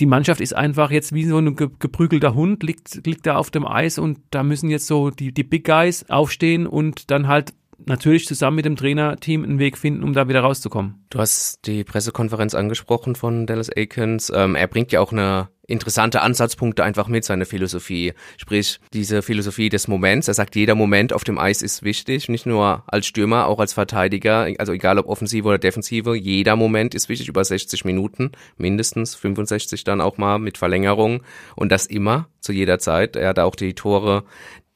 die 0.00 0.06
Mannschaft 0.06 0.40
ist 0.40 0.54
einfach 0.54 0.90
jetzt 0.90 1.12
wie 1.12 1.24
so 1.24 1.38
ein 1.38 1.56
geprügelter 1.56 2.34
Hund, 2.34 2.62
liegt, 2.62 3.06
liegt 3.06 3.26
da 3.26 3.36
auf 3.36 3.50
dem 3.50 3.66
Eis 3.66 3.98
und 3.98 4.18
da 4.30 4.42
müssen 4.42 4.70
jetzt 4.70 4.86
so 4.86 5.10
die, 5.10 5.32
die 5.32 5.44
Big 5.44 5.64
Guys 5.64 6.08
aufstehen 6.08 6.66
und 6.66 7.10
dann 7.10 7.28
halt 7.28 7.52
natürlich 7.86 8.26
zusammen 8.26 8.56
mit 8.56 8.64
dem 8.64 8.76
Trainerteam 8.76 9.44
einen 9.44 9.58
Weg 9.58 9.78
finden, 9.78 10.02
um 10.02 10.12
da 10.12 10.28
wieder 10.28 10.40
rauszukommen. 10.40 11.04
Du 11.10 11.18
hast 11.18 11.66
die 11.66 11.84
Pressekonferenz 11.84 12.54
angesprochen 12.54 13.14
von 13.14 13.46
Dallas 13.46 13.70
Aikens. 13.74 14.32
Ähm, 14.34 14.54
er 14.54 14.66
bringt 14.66 14.92
ja 14.92 15.00
auch 15.00 15.12
eine 15.12 15.48
interessante 15.68 16.22
Ansatzpunkte 16.22 16.82
einfach 16.82 17.06
mit 17.06 17.24
seiner 17.24 17.46
Philosophie. 17.46 18.14
Sprich, 18.38 18.80
diese 18.92 19.22
Philosophie 19.22 19.68
des 19.68 19.86
Moments. 19.86 20.26
Er 20.26 20.34
sagt, 20.34 20.56
jeder 20.56 20.74
Moment 20.74 21.12
auf 21.12 21.24
dem 21.24 21.38
Eis 21.38 21.62
ist 21.62 21.84
wichtig, 21.84 22.28
nicht 22.28 22.46
nur 22.46 22.82
als 22.86 23.06
Stürmer, 23.06 23.46
auch 23.46 23.60
als 23.60 23.74
Verteidiger. 23.74 24.48
Also 24.58 24.72
egal 24.72 24.98
ob 24.98 25.06
Offensive 25.06 25.46
oder 25.46 25.58
Defensive, 25.58 26.16
jeder 26.16 26.56
Moment 26.56 26.94
ist 26.94 27.08
wichtig, 27.08 27.28
über 27.28 27.44
60 27.44 27.84
Minuten, 27.84 28.32
mindestens 28.56 29.14
65 29.14 29.84
dann 29.84 30.00
auch 30.00 30.16
mal 30.16 30.38
mit 30.38 30.58
Verlängerung. 30.58 31.22
Und 31.54 31.70
das 31.70 31.86
immer, 31.86 32.28
zu 32.40 32.52
jeder 32.52 32.78
Zeit. 32.78 33.14
Er 33.14 33.28
hat 33.28 33.38
auch 33.38 33.54
die 33.54 33.74
Tore 33.74 34.24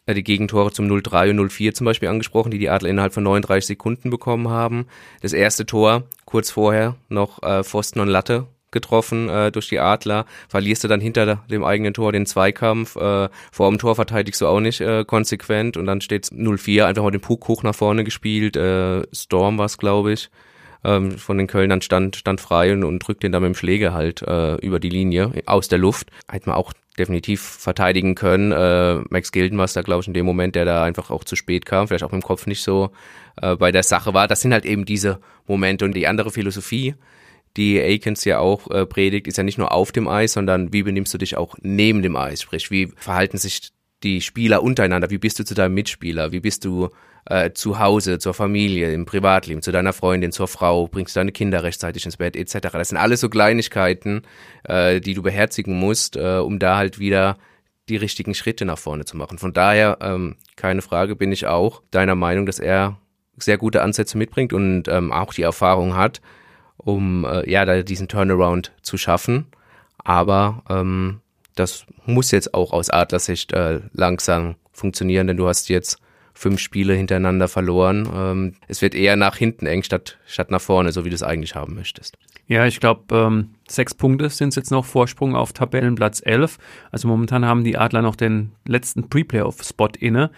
äh, 0.05 0.15
die 0.15 0.25
Gegentore 0.25 0.73
zum 0.73 0.87
0-3 0.87 1.31
und 1.31 1.51
0-4 1.51 1.73
zum 1.73 1.87
Beispiel 1.87 2.09
angesprochen, 2.11 2.51
die 2.51 2.59
die 2.59 2.69
Adler 2.69 2.91
innerhalb 2.91 3.15
von 3.15 3.23
39 3.23 3.67
Sekunden 3.67 4.11
bekommen 4.11 4.51
haben. 4.51 4.87
Das 5.23 5.33
erste 5.33 5.65
Tor 5.65 6.05
kurz 6.27 6.51
vorher 6.51 6.97
noch 7.09 7.43
äh, 7.43 7.65
Pfosten 7.65 8.01
und 8.01 8.09
Latte 8.09 8.47
getroffen 8.73 9.29
äh, 9.29 9.53
durch 9.53 9.69
die 9.69 9.79
Adler, 9.79 10.27
verlierst 10.49 10.85
du 10.85 10.89
dann 10.89 11.01
hinter 11.01 11.37
dem 11.51 11.65
eigenen 11.65 11.95
Tor 11.95 12.13
den 12.13 12.27
Zweikampf, 12.27 12.97
äh, 12.97 13.29
vor 13.53 13.71
dem 13.71 13.79
Tor 13.79 13.95
verteidigst 13.95 14.41
du 14.41 14.47
auch 14.47 14.61
nicht 14.61 14.81
äh, 14.81 15.05
konsequent 15.05 15.77
und 15.77 15.87
dann 15.87 16.01
steht 16.01 16.27
0-4, 16.27 16.85
einfach 16.85 17.03
mal 17.03 17.11
den 17.11 17.21
Puck 17.21 17.47
hoch 17.49 17.63
nach 17.63 17.75
vorne 17.75 18.05
gespielt, 18.05 18.57
äh, 18.57 19.03
Storm 19.13 19.59
war 19.59 19.67
es, 19.67 19.79
glaube 19.79 20.13
ich, 20.13 20.31
ähm, 20.85 21.13
von 21.19 21.39
den 21.39 21.47
Kölnern 21.47 21.81
stand, 21.81 22.17
stand 22.17 22.41
frei 22.41 22.73
und, 22.73 22.85
und 22.85 22.99
drückt 22.99 23.23
den 23.23 23.33
dann 23.33 23.43
mit 23.43 23.55
dem 23.55 23.55
Schläger 23.55 23.93
halt 23.93 24.23
äh, 24.23 24.57
über 24.57 24.81
die 24.81 24.89
Linie 24.89 25.31
aus 25.47 25.69
der 25.69 25.79
Luft. 25.79 26.11
Hätte 26.29 26.49
man 26.49 26.59
auch 26.59 26.73
definitiv 26.99 27.41
verteidigen 27.41 28.15
können. 28.15 28.53
Äh, 28.53 29.01
Max 29.09 29.33
Gilden 29.33 29.59
war 29.59 29.65
es 29.65 29.73
da, 29.73 29.83
glaube 29.83 30.03
ich, 30.03 30.09
in 30.09 30.15
dem 30.15 30.27
Moment, 30.27 30.55
der 30.55 30.65
da 30.65 30.85
einfach 30.85 31.11
auch 31.11 31.25
zu 31.25 31.37
spät 31.37 31.65
kam, 31.65 31.89
vielleicht 31.89 32.05
auch 32.05 32.13
mit 32.13 32.23
dem 32.23 32.27
Kopf 32.27 32.47
nicht 32.47 32.63
so 32.63 32.91
äh, 33.41 33.57
bei 33.57 33.73
der 33.73 33.83
Sache 33.83 34.13
war. 34.13 34.29
Das 34.29 34.41
sind 34.41 34.53
halt 34.53 34.65
eben 34.65 34.85
diese 34.85 35.21
Momente 35.47 35.85
und 35.85 35.95
die 35.95 36.07
andere 36.07 36.31
Philosophie, 36.31 36.95
die 37.57 37.81
Aikens 37.81 38.25
ja 38.25 38.39
auch 38.39 38.71
äh, 38.71 38.87
predigt, 38.87 39.27
ist 39.27 39.39
ja 39.39 39.45
nicht 39.45 39.59
nur 39.59 39.73
auf 39.73 39.93
dem 39.93 40.09
Eis, 40.09 40.33
sondern 40.33 40.73
wie 40.73 40.83
benimmst 40.83 41.13
du 41.13 41.19
dich 41.19 41.37
auch 41.37 41.57
neben 41.61 42.03
dem 42.03 42.17
Eis? 42.17 42.43
Sprich, 42.43 42.71
wie 42.71 42.89
verhalten 42.97 43.39
sich 43.39 43.73
die 44.03 44.21
Spieler 44.21 44.63
untereinander? 44.63 45.11
Wie 45.11 45.19
bist 45.19 45.39
du 45.39 45.45
zu 45.45 45.55
deinem 45.55 45.75
Mitspieler? 45.75 46.33
Wie 46.33 46.41
bist 46.41 46.65
du 46.65 46.89
äh, 47.27 47.53
zu 47.53 47.79
Hause, 47.79 48.19
zur 48.19 48.35
Familie, 48.35 48.93
im 48.93 49.05
Privatleben, 49.05 49.63
zu 49.63 49.71
deiner 49.73 49.93
Freundin, 49.93 50.33
zur 50.33 50.49
Frau? 50.49 50.89
Bringst 50.89 51.15
du 51.15 51.21
deine 51.21 51.33
Kinder 51.33 51.63
rechtzeitig 51.63 52.05
ins 52.05 52.17
Bett, 52.17 52.37
etc.? 52.37 52.59
Das 52.73 52.89
sind 52.89 52.99
alles 52.99 53.21
so 53.21 53.29
Kleinigkeiten, 53.29 54.23
äh, 54.65 55.01
die 55.01 55.15
du 55.15 55.23
beherzigen 55.23 55.79
musst, 55.79 56.17
äh, 56.17 56.39
um 56.39 56.59
da 56.59 56.77
halt 56.77 56.99
wieder 56.99 57.37
die 57.89 57.97
richtigen 57.97 58.35
Schritte 58.35 58.65
nach 58.65 58.79
vorne 58.79 59.05
zu 59.05 59.17
machen. 59.17 59.39
Von 59.39 59.53
daher, 59.53 59.99
ähm, 60.01 60.37
keine 60.57 60.83
Frage, 60.83 61.17
bin 61.17 61.33
ich 61.33 61.47
auch 61.47 61.83
deiner 61.91 62.15
Meinung, 62.15 62.47
dass 62.47 62.59
er 62.59 62.99
sehr 63.37 63.59
gute 63.59 63.83
Ansätze 63.83 64.19
mitbringt 64.19 64.53
und 64.53 64.89
ähm, 64.89 65.13
auch 65.13 65.35
die 65.35 65.43
Erfahrung 65.43 65.97
hat, 65.97 66.21
um 66.85 67.25
äh, 67.25 67.49
ja 67.51 67.65
da 67.65 67.83
diesen 67.83 68.09
Turnaround 68.09 68.73
zu 68.83 68.97
schaffen. 68.97 69.47
Aber 69.99 70.63
ähm, 70.69 71.21
das 71.55 71.87
muss 72.07 72.31
jetzt 72.31 72.55
auch 72.55 72.73
aus 72.73 72.91
Adlersicht 72.91 73.53
äh, 73.53 73.81
langsam 73.93 74.57
funktionieren, 74.73 75.27
denn 75.27 75.37
du 75.37 75.49
hast 75.49 75.69
jetzt 75.69 75.99
fünf 76.35 76.61
Spiele 76.61 76.95
hintereinander 76.95 77.47
verloren. 77.47 78.09
Ähm, 78.15 78.55
es 78.69 78.83
wird 78.83 78.95
eher 78.95 79.17
nach 79.17 79.37
hinten 79.37 79.67
eng 79.67 79.83
statt, 79.83 80.19
statt 80.27 80.51
nach 80.51 80.61
vorne, 80.61 80.93
so 80.93 81.05
wie 81.05 81.11
du 81.11 81.15
es 81.15 81.23
eigentlich 81.23 81.55
haben 81.55 81.75
möchtest. 81.75 82.17
Ja, 82.49 82.67
ich 82.67 82.81
glaube, 82.81 83.15
ähm, 83.15 83.55
sechs 83.75 83.95
Punkte 83.95 84.29
sind 84.31 84.51
es 84.51 84.57
jetzt 84.57 84.71
noch 84.71 84.85
Vorsprung 84.85 85.37
auf 85.37 85.53
Tabellenplatz 85.53 86.23
11. 86.25 86.59
Also 86.91 87.09
momentan 87.09 87.45
haben 87.45 87.65
die 87.65 87.77
Adler 87.79 88.03
noch 88.03 88.17
den 88.17 88.53
letzten 88.67 89.09
Pre-Playoff-Spot 89.09 89.91
inne. 89.99 90.31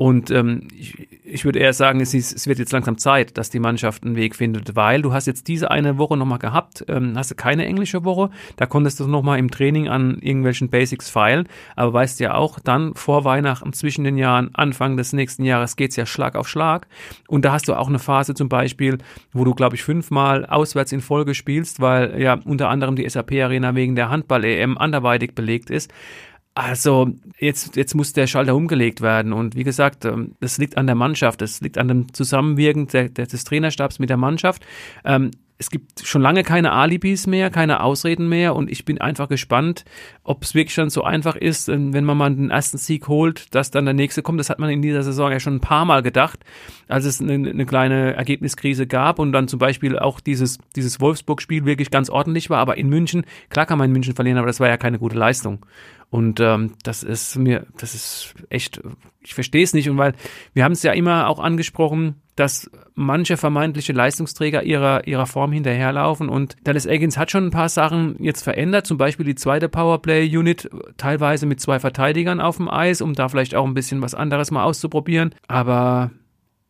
Und 0.00 0.30
ähm, 0.30 0.66
ich, 0.74 1.08
ich 1.22 1.44
würde 1.44 1.58
eher 1.58 1.74
sagen, 1.74 2.00
es, 2.00 2.14
ist, 2.14 2.32
es 2.32 2.46
wird 2.46 2.58
jetzt 2.58 2.72
langsam 2.72 2.96
Zeit, 2.96 3.36
dass 3.36 3.50
die 3.50 3.58
Mannschaft 3.58 4.02
einen 4.02 4.16
Weg 4.16 4.34
findet, 4.34 4.74
weil 4.74 5.02
du 5.02 5.12
hast 5.12 5.26
jetzt 5.26 5.46
diese 5.46 5.70
eine 5.70 5.98
Woche 5.98 6.16
nochmal 6.16 6.38
gehabt, 6.38 6.86
ähm, 6.88 7.12
hast 7.18 7.32
du 7.32 7.34
keine 7.34 7.66
englische 7.66 8.02
Woche, 8.02 8.30
da 8.56 8.64
konntest 8.64 8.98
du 8.98 9.06
nochmal 9.06 9.38
im 9.38 9.50
Training 9.50 9.88
an 9.90 10.16
irgendwelchen 10.22 10.70
Basics 10.70 11.10
feilen, 11.10 11.46
aber 11.76 11.92
weißt 11.92 12.18
ja 12.20 12.32
auch, 12.32 12.58
dann 12.60 12.94
vor 12.94 13.26
Weihnachten, 13.26 13.74
zwischen 13.74 14.04
den 14.04 14.16
Jahren, 14.16 14.48
Anfang 14.54 14.96
des 14.96 15.12
nächsten 15.12 15.44
Jahres 15.44 15.76
geht's 15.76 15.96
ja 15.96 16.06
Schlag 16.06 16.34
auf 16.34 16.48
Schlag 16.48 16.86
und 17.28 17.44
da 17.44 17.52
hast 17.52 17.68
du 17.68 17.74
auch 17.74 17.88
eine 17.88 17.98
Phase 17.98 18.32
zum 18.32 18.48
Beispiel, 18.48 18.96
wo 19.34 19.44
du, 19.44 19.54
glaube 19.54 19.76
ich, 19.76 19.82
fünfmal 19.82 20.46
auswärts 20.46 20.92
in 20.92 21.02
Folge 21.02 21.34
spielst, 21.34 21.78
weil 21.78 22.18
ja 22.18 22.38
unter 22.46 22.70
anderem 22.70 22.79
die 22.96 23.08
SAP-Arena 23.08 23.74
wegen 23.74 23.96
der 23.96 24.10
Handball-EM 24.10 24.78
anderweitig 24.78 25.34
belegt 25.34 25.70
ist. 25.70 25.92
Also 26.54 27.10
jetzt, 27.38 27.76
jetzt 27.76 27.94
muss 27.94 28.12
der 28.12 28.26
Schalter 28.26 28.54
umgelegt 28.54 29.00
werden. 29.00 29.32
Und 29.32 29.54
wie 29.54 29.64
gesagt, 29.64 30.04
ähm, 30.04 30.34
das 30.40 30.58
liegt 30.58 30.76
an 30.76 30.86
der 30.86 30.96
Mannschaft, 30.96 31.40
das 31.40 31.60
liegt 31.60 31.78
an 31.78 31.88
dem 31.88 32.12
Zusammenwirken 32.12 32.88
der, 32.88 33.08
des 33.08 33.44
Trainerstabs 33.44 33.98
mit 33.98 34.10
der 34.10 34.16
Mannschaft. 34.16 34.66
Ähm, 35.04 35.30
es 35.60 35.68
gibt 35.68 36.06
schon 36.06 36.22
lange 36.22 36.42
keine 36.42 36.72
Alibis 36.72 37.26
mehr, 37.26 37.50
keine 37.50 37.82
Ausreden 37.82 38.30
mehr 38.30 38.56
und 38.56 38.70
ich 38.70 38.86
bin 38.86 38.98
einfach 38.98 39.28
gespannt, 39.28 39.84
ob 40.24 40.42
es 40.42 40.54
wirklich 40.54 40.72
schon 40.72 40.88
so 40.88 41.04
einfach 41.04 41.36
ist, 41.36 41.68
ähm, 41.68 41.92
wenn 41.92 42.04
man 42.04 42.16
mal 42.16 42.34
den 42.34 42.48
ersten 42.48 42.78
Sieg 42.78 43.08
holt, 43.08 43.54
dass 43.54 43.70
dann 43.70 43.84
der 43.84 43.92
nächste 43.92 44.22
kommt. 44.22 44.40
Das 44.40 44.48
hat 44.48 44.58
man 44.58 44.70
in 44.70 44.80
dieser 44.80 45.02
Saison 45.02 45.30
ja 45.30 45.38
schon 45.38 45.56
ein 45.56 45.60
paar 45.60 45.84
Mal 45.84 46.02
gedacht, 46.02 46.40
als 46.88 47.04
es 47.04 47.20
eine, 47.20 47.34
eine 47.34 47.66
kleine 47.66 48.14
Ergebniskrise 48.14 48.86
gab 48.86 49.18
und 49.18 49.32
dann 49.32 49.48
zum 49.48 49.58
Beispiel 49.58 49.98
auch 49.98 50.18
dieses, 50.20 50.58
dieses 50.76 50.98
Wolfsburg-Spiel 50.98 51.66
wirklich 51.66 51.90
ganz 51.90 52.08
ordentlich 52.08 52.48
war, 52.48 52.58
aber 52.58 52.78
in 52.78 52.88
München, 52.88 53.26
klar 53.50 53.66
kann 53.66 53.76
man 53.76 53.90
in 53.90 53.92
München 53.92 54.14
verlieren, 54.14 54.38
aber 54.38 54.46
das 54.46 54.60
war 54.60 54.68
ja 54.68 54.78
keine 54.78 54.98
gute 54.98 55.18
Leistung. 55.18 55.66
Und 56.08 56.40
ähm, 56.40 56.72
das 56.82 57.02
ist 57.02 57.36
mir, 57.36 57.66
das 57.76 57.94
ist 57.94 58.34
echt, 58.48 58.80
ich 59.20 59.34
verstehe 59.34 59.62
es 59.62 59.74
nicht. 59.74 59.90
Und 59.90 59.98
weil 59.98 60.14
wir 60.54 60.64
haben 60.64 60.72
es 60.72 60.82
ja 60.82 60.92
immer 60.92 61.28
auch 61.28 61.38
angesprochen, 61.38 62.16
dass 62.40 62.70
manche 62.94 63.36
vermeintliche 63.36 63.92
Leistungsträger 63.92 64.62
ihrer, 64.62 65.06
ihrer 65.06 65.26
Form 65.26 65.52
hinterherlaufen. 65.52 66.30
Und 66.30 66.56
Dallas 66.64 66.86
Eggins 66.86 67.18
hat 67.18 67.30
schon 67.30 67.46
ein 67.46 67.50
paar 67.50 67.68
Sachen 67.68 68.16
jetzt 68.18 68.42
verändert, 68.42 68.86
zum 68.86 68.96
Beispiel 68.96 69.26
die 69.26 69.34
zweite 69.34 69.68
Powerplay-Unit, 69.68 70.70
teilweise 70.96 71.44
mit 71.44 71.60
zwei 71.60 71.78
Verteidigern 71.78 72.40
auf 72.40 72.56
dem 72.56 72.70
Eis, 72.70 73.02
um 73.02 73.12
da 73.12 73.28
vielleicht 73.28 73.54
auch 73.54 73.66
ein 73.66 73.74
bisschen 73.74 74.00
was 74.00 74.14
anderes 74.14 74.50
mal 74.50 74.64
auszuprobieren. 74.64 75.34
Aber 75.48 76.10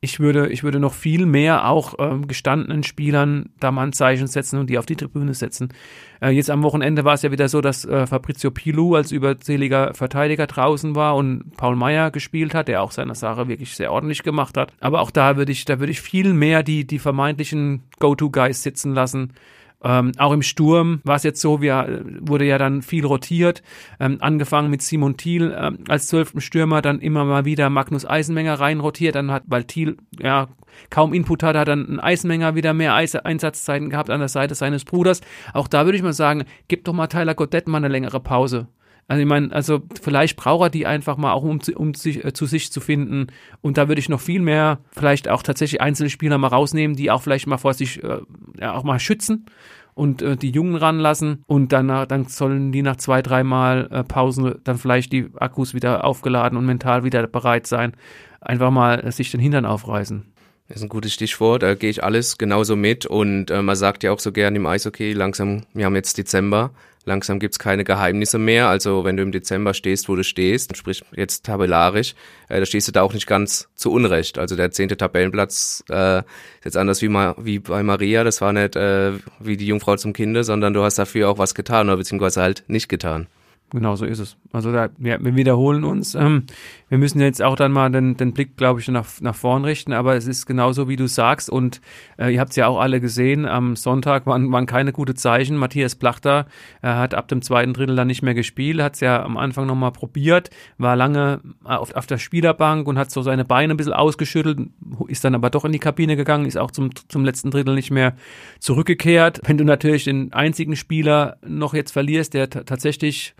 ich 0.03 0.19
würde, 0.19 0.49
ich 0.49 0.63
würde 0.63 0.81
noch 0.81 0.95
viel 0.95 1.27
mehr 1.27 1.69
auch 1.69 1.95
ähm, 1.99 2.27
gestandenen 2.27 2.83
Spielern 2.85 3.51
da 3.61 3.71
mal 3.71 3.83
ein 3.83 3.93
Zeichen 3.93 4.29
setzen 4.29 4.59
und 4.59 4.71
die 4.71 4.79
auf 4.79 4.87
die 4.87 4.97
Tribüne 4.97 5.35
setzen. 5.35 5.75
Äh, 6.23 6.31
jetzt 6.31 6.49
am 6.49 6.63
Wochenende 6.63 7.05
war 7.05 7.13
es 7.15 7.23
ja 7.23 7.31
wieder 7.31 7.51
so, 7.51 7.61
dass 7.61 7.85
äh, 7.85 8.07
Fabrizio 8.07 8.51
Pilu 8.51 8.95
als 8.95 9.13
überzähliger 9.13 9.93
Verteidiger 9.93 10.47
draußen 10.47 10.95
war 10.95 11.17
und 11.17 11.55
Paul 11.59 11.77
Meyer 11.77 12.11
gespielt 12.11 12.55
hat, 12.55 12.69
der 12.69 12.83
auch 12.83 12.93
seine 12.93 13.15
Sache 13.15 13.49
wirklich 13.49 13.77
sehr 13.77 13.93
ordentlich 13.93 14.23
gemacht 14.23 14.57
hat. 14.57 14.73
Aber 14.81 15.03
auch 15.03 15.11
da 15.11 15.37
würde 15.37 15.53
ich, 15.53 15.67
da 15.67 15.81
würde 15.81 15.93
ich 15.93 16.01
viel 16.01 16.33
mehr 16.33 16.63
die, 16.63 16.87
die 16.87 16.99
vermeintlichen 16.99 17.83
Go-To-Guys 17.99 18.63
sitzen 18.63 18.95
lassen 18.95 19.35
ähm, 19.83 20.13
auch 20.19 20.33
im 20.33 20.43
Sturm 20.43 21.01
war 21.05 21.17
es 21.17 21.23
jetzt 21.23 21.41
so, 21.41 21.63
wir, 21.63 22.05
wurde 22.21 22.45
ja 22.45 22.59
dann 22.59 22.83
viel 22.83 23.07
rotiert, 23.07 23.63
ähm, 23.99 24.19
angefangen 24.21 24.71
mit 24.71 24.83
Simon 24.83 25.17
Thiel 25.17 25.57
ähm, 25.59 25.79
als 25.89 26.07
zwölften 26.07 26.41
Stürmer, 26.41 26.83
dann 26.83 27.01
immer 27.01 27.25
mal 27.25 27.45
wieder 27.45 27.71
Magnus 27.71 28.05
Eisenmenger 28.05 28.61
reinrotiert, 28.61 29.15
dann 29.15 29.31
hat, 29.31 29.45
weil 29.47 29.65
Thiel 29.65 29.97
ja 30.19 30.49
kaum 30.91 31.13
Input 31.13 31.43
hat, 31.43 31.57
hat 31.57 31.69
dann 31.69 31.87
ein 31.89 32.01
Eisenmenger 32.01 32.55
wieder 32.55 32.75
mehr 32.75 32.95
Eis 32.95 33.17
Einsatzzeiten 33.17 33.91
gehabt 33.91 34.11
an 34.11 34.21
der 34.21 34.29
Seite 34.29 34.55
seines 34.55 34.85
Bruders. 34.85 35.21
Auch 35.53 35.69
da 35.69 35.85
würde 35.85 35.97
ich 35.97 36.03
mal 36.03 36.13
sagen, 36.13 36.45
gib 36.69 36.85
doch 36.85 36.93
mal 36.93 37.07
Tyler 37.07 37.35
Goddett 37.35 37.69
mal 37.69 37.79
eine 37.79 37.89
längere 37.89 38.21
Pause. 38.21 38.69
Also 39.11 39.23
ich 39.23 39.27
meine, 39.27 39.51
also 39.51 39.83
vielleicht 40.01 40.37
braucht 40.37 40.67
er 40.67 40.71
die 40.71 40.87
einfach 40.87 41.17
mal 41.17 41.33
auch, 41.33 41.43
um, 41.43 41.59
um 41.75 41.95
sich, 41.95 42.25
äh, 42.25 42.33
zu 42.33 42.47
sich 42.47 42.71
zu 42.71 42.81
finden. 42.81 43.27
Und 43.61 43.77
da 43.77 43.89
würde 43.89 43.99
ich 43.99 44.09
noch 44.09 44.21
viel 44.21 44.41
mehr 44.41 44.79
vielleicht 44.93 45.29
auch 45.29 45.43
tatsächlich 45.43 45.81
einzelne 45.81 46.11
Spieler 46.11 46.39
mal 46.39 46.47
rausnehmen, 46.47 46.95
die 46.95 47.11
auch 47.11 47.21
vielleicht 47.21 47.49
mal 47.49 47.59
vor 47.59 47.75
sich 47.75 48.05
äh, 48.05 48.19
ja, 48.61 48.73
auch 48.73 48.85
mal 48.85 49.01
schützen 49.01 49.47
und 49.95 50.23
äh, 50.23 50.37
die 50.37 50.51
Jungen 50.51 50.77
ranlassen 50.77 51.43
und 51.49 51.73
dann, 51.73 51.89
dann 51.89 52.27
sollen 52.27 52.71
die 52.71 52.83
nach 52.83 52.95
zwei, 52.99 53.21
dreimal 53.21 53.89
äh, 53.91 54.05
Pausen 54.05 54.55
dann 54.63 54.79
vielleicht 54.79 55.13
die 55.13 55.27
Akkus 55.35 55.75
wieder 55.75 56.05
aufgeladen 56.05 56.57
und 56.57 56.65
mental 56.65 57.03
wieder 57.03 57.27
bereit 57.27 57.67
sein, 57.67 57.95
einfach 58.41 58.71
mal 58.71 59.05
äh, 59.05 59.11
sich 59.11 59.33
den 59.33 59.41
Hintern 59.41 59.67
aufreißen. 59.67 60.25
Das 60.69 60.77
ist 60.77 60.83
ein 60.85 60.89
gutes 60.89 61.13
Stichwort, 61.13 61.65
da 61.65 61.75
gehe 61.75 61.91
ich 61.91 62.05
alles 62.05 62.39
genauso 62.39 62.77
mit 62.77 63.07
und 63.07 63.51
äh, 63.51 63.61
man 63.61 63.75
sagt 63.75 64.05
ja 64.05 64.13
auch 64.13 64.21
so 64.21 64.31
gern 64.31 64.55
im 64.55 64.67
Eishockey, 64.67 65.15
langsam, 65.15 65.65
wir 65.75 65.85
haben 65.85 65.97
jetzt 65.97 66.17
Dezember, 66.17 66.71
Langsam 67.07 67.39
gibt's 67.39 67.59
keine 67.59 67.85
Geheimnisse 67.85 68.39
mehr. 68.39 68.69
Also 68.69 69.05
wenn 69.05 69.17
du 69.17 69.23
im 69.23 69.33
Dezember 69.33 69.73
stehst, 69.73 70.09
wo 70.09 70.17
du 70.17 70.23
stehst, 70.23 70.77
sprich 70.77 71.03
jetzt 71.17 71.47
tabellarisch, 71.47 72.15
äh, 72.49 72.61
da 72.61 72.67
stehst 72.67 72.89
du 72.89 72.93
da 72.93 73.03
auch 73.03 73.15
nicht 73.15 73.27
ganz 73.27 73.69
zu 73.75 73.91
Unrecht. 73.91 74.39
Also 74.39 74.55
der 74.55 74.71
zehnte 74.71 74.97
Tabellenplatz 74.97 75.83
äh, 75.89 76.19
ist 76.19 76.25
jetzt 76.65 76.77
anders 76.77 77.01
wie, 77.01 77.09
ma 77.09 77.35
wie 77.39 77.59
bei 77.59 77.83
Maria. 77.83 78.23
Das 78.23 78.41
war 78.43 78.53
nicht 78.53 78.77
äh, 78.77 79.13
wie 79.39 79.57
die 79.57 79.67
Jungfrau 79.67 79.97
zum 79.97 80.13
Kinde, 80.13 80.45
sondern 80.45 80.75
du 80.75 80.83
hast 80.83 80.99
dafür 80.99 81.31
auch 81.31 81.39
was 81.39 81.55
getan 81.55 81.89
oder 81.89 81.97
beziehungsweise 81.97 82.43
halt 82.43 82.65
nicht 82.69 82.89
getan. 82.89 83.29
Genau 83.73 83.95
so 83.95 84.05
ist 84.05 84.19
es. 84.19 84.37
Also 84.53 84.73
da, 84.73 84.89
wir, 84.99 85.23
wir 85.23 85.37
wiederholen 85.37 85.85
uns. 85.85 86.15
Ähm, 86.15 86.45
wir 86.89 86.99
müssen 86.99 87.21
jetzt 87.21 87.41
auch 87.41 87.55
dann 87.55 87.71
mal 87.71 87.91
den, 87.91 88.17
den 88.17 88.33
Blick, 88.33 88.57
glaube 88.57 88.81
ich, 88.81 88.89
nach, 88.89 89.07
nach 89.21 89.37
vorn 89.37 89.65
richten, 89.65 89.93
aber 89.93 90.17
es 90.17 90.27
ist 90.27 90.47
genauso, 90.47 90.89
wie 90.89 90.97
du 90.97 91.07
sagst. 91.07 91.49
Und 91.49 91.81
äh, 92.19 92.35
ihr 92.35 92.41
habt 92.41 92.51
es 92.51 92.57
ja 92.57 92.67
auch 92.67 92.81
alle 92.81 93.01
gesehen, 93.01 93.47
am 93.47 93.77
Sonntag 93.77 94.27
waren, 94.27 94.51
waren 94.51 94.67
keine 94.67 94.93
gute 94.93 95.15
Zeichen. 95.15 95.57
Matthias 95.57 95.95
Plachter 95.95 96.47
er 96.83 96.99
hat 96.99 97.15
ab 97.15 97.29
dem 97.29 97.43
zweiten 97.43 97.73
Drittel 97.73 97.97
dann 97.97 98.07
nicht 98.07 98.23
mehr 98.23 98.35
gespielt, 98.35 98.81
hat 98.81 98.95
es 98.95 99.01
ja 99.01 99.23
am 99.23 99.37
Anfang 99.37 99.67
nochmal 99.67 99.93
probiert, 99.93 100.51
war 100.79 100.97
lange 100.97 101.41
auf, 101.65 101.95
auf 101.95 102.07
der 102.07 102.19
Spielerbank 102.19 102.87
und 102.87 102.99
hat 102.99 103.11
so 103.11 103.23
seine 103.23 103.45
Beine 103.45 103.75
ein 103.75 103.77
bisschen 103.77 103.93
ausgeschüttelt, 103.93 104.61
ist 105.09 105.25
dann 105.25 105.35
aber 105.35 105.51
doch 105.51 105.65
in 105.65 105.73
die 105.73 105.79
Kabine 105.79 106.17
gegangen, 106.17 106.47
ist 106.47 106.59
auch 106.59 106.71
zum, 106.71 106.91
zum 107.09 107.25
letzten 107.25 107.51
Drittel 107.51 107.75
nicht 107.75 107.91
mehr 107.91 108.15
zurückgekehrt. 108.59 109.41
Wenn 109.45 109.59
du 109.59 109.65
natürlich 109.65 110.05
den 110.05 110.33
einzigen 110.33 110.77
Spieler 110.77 111.37
noch 111.47 111.75
jetzt 111.75 111.93
verlierst, 111.93 112.35
der 112.35 112.51
tatsächlich 112.51 113.35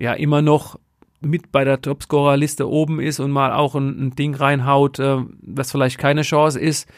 ja 0.00 0.14
immer 0.14 0.42
noch 0.42 0.78
mit 1.20 1.52
bei 1.52 1.64
der 1.64 1.80
Topscorer-Liste 1.80 2.68
oben 2.68 3.00
ist 3.00 3.20
und 3.20 3.30
mal 3.30 3.52
auch 3.52 3.74
ein, 3.74 4.06
ein 4.06 4.10
Ding 4.16 4.34
reinhaut, 4.34 4.98
äh, 4.98 5.18
was 5.42 5.70
vielleicht 5.70 5.98
keine 5.98 6.22
Chance 6.22 6.58
ist, 6.58 6.88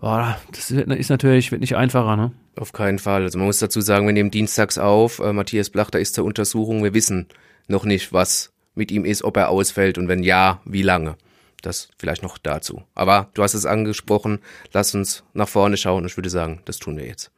boah, 0.00 0.38
das 0.50 0.70
ist 0.70 1.10
natürlich 1.10 1.52
wird 1.52 1.60
nicht 1.60 1.76
einfacher, 1.76 2.16
ne? 2.16 2.32
Auf 2.58 2.72
keinen 2.72 2.98
Fall. 2.98 3.22
Also 3.22 3.38
man 3.38 3.46
muss 3.46 3.58
dazu 3.58 3.82
sagen, 3.82 4.06
wir 4.06 4.14
nehmen 4.14 4.30
dienstags 4.30 4.78
auf, 4.78 5.18
äh, 5.18 5.32
Matthias 5.32 5.68
Blachter 5.68 6.00
ist 6.00 6.14
zur 6.14 6.24
Untersuchung, 6.24 6.82
wir 6.82 6.94
wissen 6.94 7.26
noch 7.68 7.84
nicht, 7.84 8.12
was 8.12 8.52
mit 8.74 8.90
ihm 8.90 9.04
ist, 9.04 9.22
ob 9.24 9.36
er 9.36 9.50
ausfällt 9.50 9.98
und 9.98 10.08
wenn 10.08 10.22
ja, 10.22 10.60
wie 10.64 10.82
lange. 10.82 11.16
Das 11.62 11.88
vielleicht 11.98 12.22
noch 12.22 12.38
dazu. 12.38 12.82
Aber 12.94 13.30
du 13.34 13.42
hast 13.42 13.54
es 13.54 13.66
angesprochen, 13.66 14.40
lass 14.72 14.94
uns 14.94 15.24
nach 15.34 15.48
vorne 15.48 15.76
schauen 15.76 16.02
und 16.02 16.10
ich 16.10 16.16
würde 16.16 16.30
sagen, 16.30 16.60
das 16.64 16.78
tun 16.78 16.96
wir 16.96 17.06
jetzt. 17.06 17.30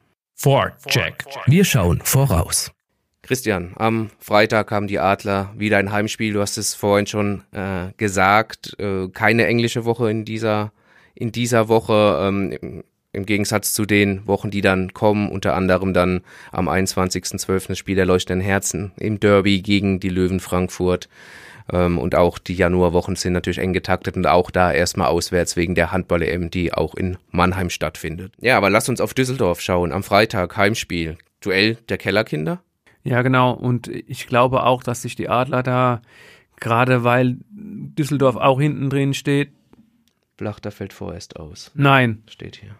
Check. 0.87 1.25
Wir 1.47 1.65
schauen 1.65 2.01
voraus. 2.03 2.71
Christian, 3.29 3.73
am 3.75 4.09
Freitag 4.17 4.71
haben 4.71 4.87
die 4.87 4.97
Adler 4.97 5.53
wieder 5.55 5.77
ein 5.77 5.91
Heimspiel. 5.91 6.33
Du 6.33 6.41
hast 6.41 6.57
es 6.57 6.73
vorhin 6.73 7.05
schon 7.05 7.43
äh, 7.51 7.93
gesagt. 7.95 8.75
Äh, 8.79 9.09
keine 9.09 9.45
englische 9.45 9.85
Woche 9.85 10.09
in 10.09 10.25
dieser, 10.25 10.71
in 11.13 11.31
dieser 11.31 11.67
Woche. 11.67 12.17
Ähm, 12.23 12.83
im, 13.11 13.25
Gegensatz 13.27 13.75
zu 13.75 13.85
den 13.85 14.25
Wochen, 14.25 14.49
die 14.49 14.61
dann 14.61 14.93
kommen, 14.95 15.29
unter 15.29 15.53
anderem 15.53 15.93
dann 15.93 16.21
am 16.51 16.67
21.12. 16.67 17.67
das 17.67 17.77
Spiel 17.77 17.95
der 17.95 18.07
leuchtenden 18.07 18.43
Herzen 18.43 18.93
im 18.97 19.19
Derby 19.19 19.61
gegen 19.61 19.99
die 19.99 20.09
Löwen 20.09 20.39
Frankfurt. 20.39 21.07
Ähm, 21.71 21.99
und 21.99 22.15
auch 22.15 22.39
die 22.39 22.55
Januarwochen 22.55 23.15
sind 23.15 23.33
natürlich 23.33 23.59
eng 23.59 23.73
getaktet 23.73 24.17
und 24.17 24.25
auch 24.25 24.49
da 24.49 24.73
erstmal 24.73 25.09
auswärts 25.09 25.55
wegen 25.55 25.75
der 25.75 25.91
Handball-EM, 25.91 26.49
die 26.49 26.73
auch 26.73 26.95
in 26.95 27.19
Mannheim 27.29 27.69
stattfindet. 27.69 28.33
Ja, 28.41 28.57
aber 28.57 28.71
lass 28.71 28.89
uns 28.89 28.99
auf 28.99 29.13
Düsseldorf 29.13 29.61
schauen. 29.61 29.91
Am 29.91 30.01
Freitag 30.01 30.57
Heimspiel. 30.57 31.19
Duell 31.41 31.77
der 31.89 31.99
Kellerkinder. 31.99 32.63
Ja, 33.03 33.21
genau. 33.21 33.53
Und 33.53 33.87
ich 33.87 34.27
glaube 34.27 34.63
auch, 34.63 34.83
dass 34.83 35.01
sich 35.01 35.15
die 35.15 35.29
Adler 35.29 35.63
da, 35.63 36.01
gerade 36.59 37.03
weil 37.03 37.37
Düsseldorf 37.49 38.35
auch 38.35 38.59
hinten 38.59 38.89
drin 38.89 39.13
steht. 39.13 39.51
Blachter 40.37 40.71
fällt 40.71 40.93
vorerst 40.93 41.37
aus. 41.37 41.71
Nein. 41.73 42.23
Steht 42.27 42.57
hier. 42.57 42.75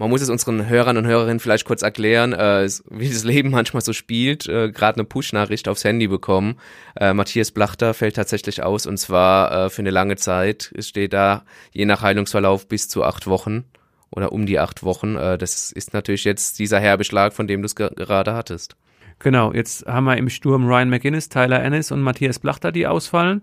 Man 0.00 0.08
muss 0.08 0.22
es 0.22 0.30
unseren 0.30 0.66
Hörern 0.66 0.96
und 0.96 1.06
Hörerinnen 1.06 1.40
vielleicht 1.40 1.66
kurz 1.66 1.82
erklären, 1.82 2.32
äh, 2.32 2.66
wie 2.88 3.10
das 3.10 3.22
Leben 3.22 3.50
manchmal 3.50 3.82
so 3.82 3.92
spielt. 3.92 4.48
Äh, 4.48 4.70
Gerade 4.70 4.96
eine 4.96 5.04
Push-Nachricht 5.04 5.68
aufs 5.68 5.84
Handy 5.84 6.08
bekommen. 6.08 6.58
Äh, 6.98 7.12
Matthias 7.12 7.50
Blachter 7.50 7.92
fällt 7.92 8.16
tatsächlich 8.16 8.62
aus 8.62 8.86
und 8.86 8.96
zwar 8.96 9.66
äh, 9.66 9.70
für 9.70 9.82
eine 9.82 9.90
lange 9.90 10.16
Zeit. 10.16 10.72
Es 10.74 10.88
steht 10.88 11.12
da 11.12 11.44
je 11.72 11.84
nach 11.84 12.00
Heilungsverlauf 12.00 12.66
bis 12.66 12.88
zu 12.88 13.04
acht 13.04 13.26
Wochen 13.26 13.64
oder 14.10 14.32
um 14.32 14.46
die 14.46 14.58
acht 14.58 14.82
Wochen. 14.82 15.16
Äh, 15.16 15.36
das 15.36 15.70
ist 15.70 15.92
natürlich 15.92 16.24
jetzt 16.24 16.58
dieser 16.58 16.80
herbe 16.80 17.04
Schlag, 17.04 17.34
von 17.34 17.46
dem 17.46 17.60
du 17.60 17.66
es 17.66 17.74
gerade 17.74 18.32
hattest. 18.32 18.76
Genau, 19.20 19.52
jetzt 19.52 19.86
haben 19.86 20.04
wir 20.04 20.16
im 20.16 20.28
Sturm 20.28 20.66
Ryan 20.66 20.90
McGinnis, 20.90 21.28
Tyler 21.28 21.62
Ennis 21.62 21.92
und 21.92 22.02
Matthias 22.02 22.38
Blachter, 22.38 22.72
die 22.72 22.86
ausfallen 22.86 23.42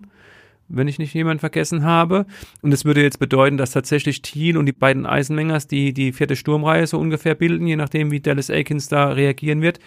wenn 0.68 0.88
ich 0.88 0.98
nicht 0.98 1.14
jemand 1.14 1.40
vergessen 1.40 1.82
habe. 1.82 2.26
Und 2.62 2.72
es 2.72 2.84
würde 2.84 3.02
jetzt 3.02 3.18
bedeuten, 3.18 3.56
dass 3.56 3.70
tatsächlich 3.70 4.22
Thiel 4.22 4.56
und 4.56 4.66
die 4.66 4.72
beiden 4.72 5.06
Eisenmengers 5.06 5.66
die, 5.66 5.92
die 5.92 6.12
vierte 6.12 6.36
Sturmreihe 6.36 6.86
so 6.86 6.98
ungefähr 6.98 7.34
bilden, 7.34 7.66
je 7.66 7.76
nachdem, 7.76 8.10
wie 8.10 8.20
Dallas 8.20 8.50
Aikens 8.50 8.88
da 8.88 9.08
reagieren 9.08 9.62
wird 9.62 9.80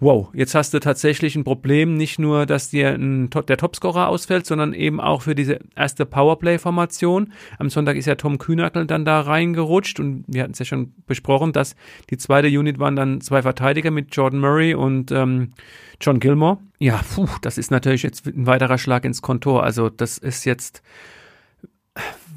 wow, 0.00 0.28
jetzt 0.34 0.54
hast 0.54 0.74
du 0.74 0.80
tatsächlich 0.80 1.36
ein 1.36 1.44
Problem, 1.44 1.94
nicht 1.94 2.18
nur, 2.18 2.46
dass 2.46 2.70
dir 2.70 2.90
ein, 2.90 3.30
der 3.30 3.56
Topscorer 3.56 4.08
ausfällt, 4.08 4.46
sondern 4.46 4.72
eben 4.72 5.00
auch 5.00 5.22
für 5.22 5.34
diese 5.34 5.60
erste 5.76 6.06
Powerplay-Formation. 6.06 7.32
Am 7.58 7.70
Sonntag 7.70 7.96
ist 7.96 8.06
ja 8.06 8.16
Tom 8.16 8.38
Kühnackel 8.38 8.86
dann 8.86 9.04
da 9.04 9.20
reingerutscht 9.20 10.00
und 10.00 10.24
wir 10.26 10.42
hatten 10.42 10.52
es 10.52 10.58
ja 10.58 10.64
schon 10.64 10.92
besprochen, 11.06 11.52
dass 11.52 11.76
die 12.10 12.16
zweite 12.16 12.48
Unit 12.48 12.78
waren 12.78 12.96
dann 12.96 13.20
zwei 13.20 13.42
Verteidiger 13.42 13.90
mit 13.90 14.14
Jordan 14.14 14.40
Murray 14.40 14.74
und 14.74 15.12
ähm, 15.12 15.52
John 16.00 16.20
Gilmore. 16.20 16.58
Ja, 16.78 17.00
puh, 17.14 17.28
das 17.42 17.58
ist 17.58 17.70
natürlich 17.70 18.02
jetzt 18.02 18.26
ein 18.26 18.46
weiterer 18.46 18.78
Schlag 18.78 19.04
ins 19.04 19.22
Kontor. 19.22 19.62
Also 19.62 19.88
das 19.88 20.18
ist 20.18 20.44
jetzt 20.44 20.82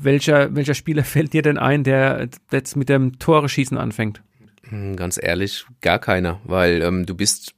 welcher, 0.02 0.56
welcher 0.56 0.74
Spieler 0.74 1.04
fällt 1.06 1.34
dir 1.34 1.42
denn 1.42 1.58
ein, 1.58 1.84
der 1.84 2.30
jetzt 2.52 2.76
mit 2.76 2.90
dem 2.90 3.20
Tore 3.20 3.50
schießen 3.50 3.78
anfängt? 3.78 4.22
Hm, 4.70 4.96
ganz 4.96 5.20
ehrlich, 5.22 5.66
gar 5.82 6.00
keiner, 6.00 6.40
weil 6.44 6.82
ähm, 6.82 7.06
du 7.06 7.16
bist 7.16 7.54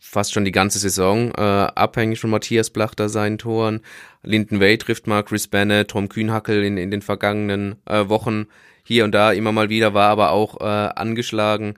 fast 0.00 0.32
schon 0.32 0.44
die 0.44 0.52
ganze 0.52 0.78
Saison 0.78 1.32
äh, 1.36 1.40
abhängig 1.40 2.20
von 2.20 2.30
Matthias 2.30 2.70
Blachter 2.70 3.08
seinen 3.08 3.38
Toren. 3.38 3.80
Linden 4.22 4.60
Way 4.60 4.78
trifft 4.78 5.06
mal 5.06 5.22
Chris 5.22 5.48
Bennett, 5.48 5.88
Tom 5.90 6.08
Kühnhackel 6.08 6.64
in, 6.64 6.78
in 6.78 6.90
den 6.90 7.02
vergangenen 7.02 7.76
äh, 7.86 8.08
Wochen 8.08 8.46
hier 8.84 9.04
und 9.04 9.12
da 9.12 9.32
immer 9.32 9.52
mal 9.52 9.68
wieder, 9.68 9.92
war 9.92 10.08
aber 10.08 10.30
auch 10.30 10.60
äh, 10.60 10.64
angeschlagen. 10.64 11.74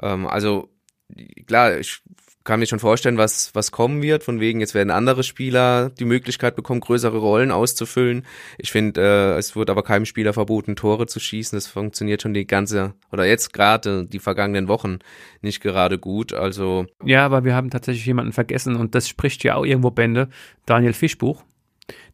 Ähm, 0.00 0.26
also 0.26 0.70
klar, 1.46 1.78
ich 1.78 2.00
kann 2.44 2.60
mir 2.60 2.66
schon 2.66 2.78
vorstellen, 2.78 3.16
was, 3.16 3.54
was 3.54 3.72
kommen 3.72 4.02
wird. 4.02 4.22
Von 4.22 4.38
wegen, 4.38 4.60
jetzt 4.60 4.74
werden 4.74 4.90
andere 4.90 5.22
Spieler 5.22 5.90
die 5.90 6.04
Möglichkeit 6.04 6.56
bekommen, 6.56 6.80
größere 6.80 7.16
Rollen 7.16 7.50
auszufüllen. 7.50 8.24
Ich 8.58 8.70
finde, 8.70 9.00
äh, 9.00 9.38
es 9.38 9.56
wird 9.56 9.70
aber 9.70 9.82
keinem 9.82 10.04
Spieler 10.04 10.34
verboten, 10.34 10.76
Tore 10.76 11.06
zu 11.06 11.20
schießen. 11.20 11.56
Das 11.56 11.66
funktioniert 11.66 12.22
schon 12.22 12.34
die 12.34 12.46
ganze, 12.46 12.92
oder 13.10 13.24
jetzt 13.24 13.52
gerade 13.52 14.04
die 14.04 14.18
vergangenen 14.18 14.68
Wochen 14.68 14.98
nicht 15.40 15.62
gerade 15.62 15.98
gut. 15.98 16.34
Also. 16.34 16.86
Ja, 17.02 17.24
aber 17.24 17.44
wir 17.44 17.54
haben 17.54 17.70
tatsächlich 17.70 18.04
jemanden 18.06 18.32
vergessen 18.32 18.76
und 18.76 18.94
das 18.94 19.08
spricht 19.08 19.42
ja 19.42 19.54
auch 19.56 19.64
irgendwo 19.64 19.90
Bände. 19.90 20.28
Daniel 20.66 20.92
Fischbuch. 20.92 21.42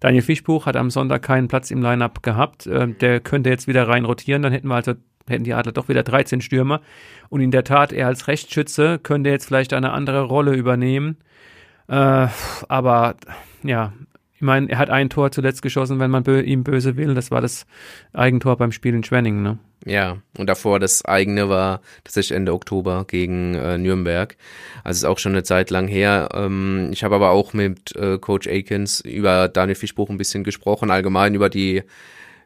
Daniel 0.00 0.22
Fischbuch 0.22 0.66
hat 0.66 0.76
am 0.76 0.90
Sonntag 0.90 1.22
keinen 1.22 1.48
Platz 1.48 1.70
im 1.70 1.82
Lineup 1.82 2.22
gehabt. 2.22 2.66
Äh, 2.66 2.88
der 2.88 3.20
könnte 3.20 3.50
jetzt 3.50 3.66
wieder 3.66 3.88
rein 3.88 4.04
rotieren. 4.04 4.42
Dann 4.42 4.52
hätten 4.52 4.68
wir 4.68 4.76
also 4.76 4.94
hätten 5.30 5.44
die 5.44 5.54
Adler 5.54 5.72
doch 5.72 5.88
wieder 5.88 6.02
13 6.02 6.40
Stürmer. 6.40 6.80
Und 7.28 7.40
in 7.40 7.50
der 7.50 7.64
Tat, 7.64 7.92
er 7.92 8.06
als 8.06 8.28
Rechtsschütze 8.28 8.98
könnte 8.98 9.30
jetzt 9.30 9.46
vielleicht 9.46 9.72
eine 9.72 9.92
andere 9.92 10.22
Rolle 10.22 10.54
übernehmen. 10.54 11.16
Äh, 11.88 12.28
aber 12.68 13.16
ja, 13.62 13.92
ich 14.40 14.42
meine, 14.42 14.70
er 14.70 14.78
hat 14.78 14.88
ein 14.88 15.10
Tor 15.10 15.30
zuletzt 15.32 15.60
geschossen, 15.60 16.00
wenn 16.00 16.10
man 16.10 16.22
bö 16.22 16.40
ihm 16.40 16.64
böse 16.64 16.96
will. 16.96 17.14
Das 17.14 17.30
war 17.30 17.42
das 17.42 17.66
Eigentor 18.14 18.56
beim 18.56 18.72
Spiel 18.72 18.94
in 18.94 19.04
Schwenningen. 19.04 19.42
Ne? 19.42 19.58
Ja, 19.84 20.16
und 20.38 20.46
davor 20.46 20.78
das 20.78 21.04
eigene 21.04 21.50
war 21.50 21.82
tatsächlich 22.04 22.36
Ende 22.36 22.54
Oktober 22.54 23.04
gegen 23.06 23.54
äh, 23.54 23.76
Nürnberg. 23.76 24.38
Also 24.82 24.98
ist 24.98 25.10
auch 25.10 25.18
schon 25.18 25.32
eine 25.32 25.42
Zeit 25.42 25.70
lang 25.70 25.88
her. 25.88 26.30
Ähm, 26.32 26.88
ich 26.90 27.04
habe 27.04 27.16
aber 27.16 27.30
auch 27.30 27.52
mit 27.52 27.94
äh, 27.96 28.16
Coach 28.16 28.48
Akins 28.48 29.00
über 29.00 29.48
Daniel 29.48 29.74
Fischbuch 29.74 30.08
ein 30.08 30.16
bisschen 30.16 30.42
gesprochen, 30.42 30.90
allgemein 30.90 31.34
über 31.34 31.50
die 31.50 31.82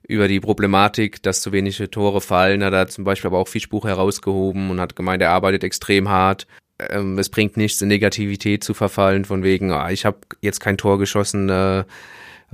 über 0.06 0.28
die 0.28 0.40
Problematik, 0.40 1.22
dass 1.22 1.40
zu 1.40 1.52
wenige 1.52 1.90
Tore 1.90 2.20
fallen, 2.20 2.62
hat 2.62 2.72
er 2.72 2.88
zum 2.88 3.04
Beispiel 3.04 3.28
aber 3.28 3.38
auch 3.38 3.48
Fischbuch 3.48 3.86
herausgehoben 3.86 4.70
und 4.70 4.80
hat 4.80 4.96
gemeint, 4.96 5.22
er 5.22 5.30
arbeitet 5.30 5.64
extrem 5.64 6.08
hart. 6.08 6.46
Ähm, 6.78 7.18
es 7.18 7.28
bringt 7.28 7.56
nichts, 7.56 7.80
in 7.80 7.88
Negativität 7.88 8.64
zu 8.64 8.74
verfallen, 8.74 9.24
von 9.24 9.42
wegen, 9.42 9.72
ah, 9.72 9.90
ich 9.90 10.04
habe 10.04 10.18
jetzt 10.40 10.60
kein 10.60 10.76
Tor 10.76 10.98
geschossen, 10.98 11.48
äh, 11.48 11.84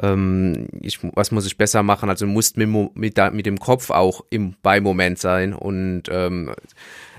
ähm, 0.02 0.68
ich, 0.80 1.00
was 1.02 1.30
muss 1.30 1.46
ich 1.46 1.56
besser 1.56 1.82
machen? 1.82 2.08
Also 2.08 2.26
musst 2.26 2.56
mit, 2.56 2.68
mit, 2.68 3.18
mit 3.32 3.46
dem 3.46 3.58
Kopf 3.58 3.90
auch 3.90 4.24
im 4.30 4.54
Bei-Moment 4.62 5.18
sein 5.18 5.52
und 5.52 6.04
ähm, 6.10 6.54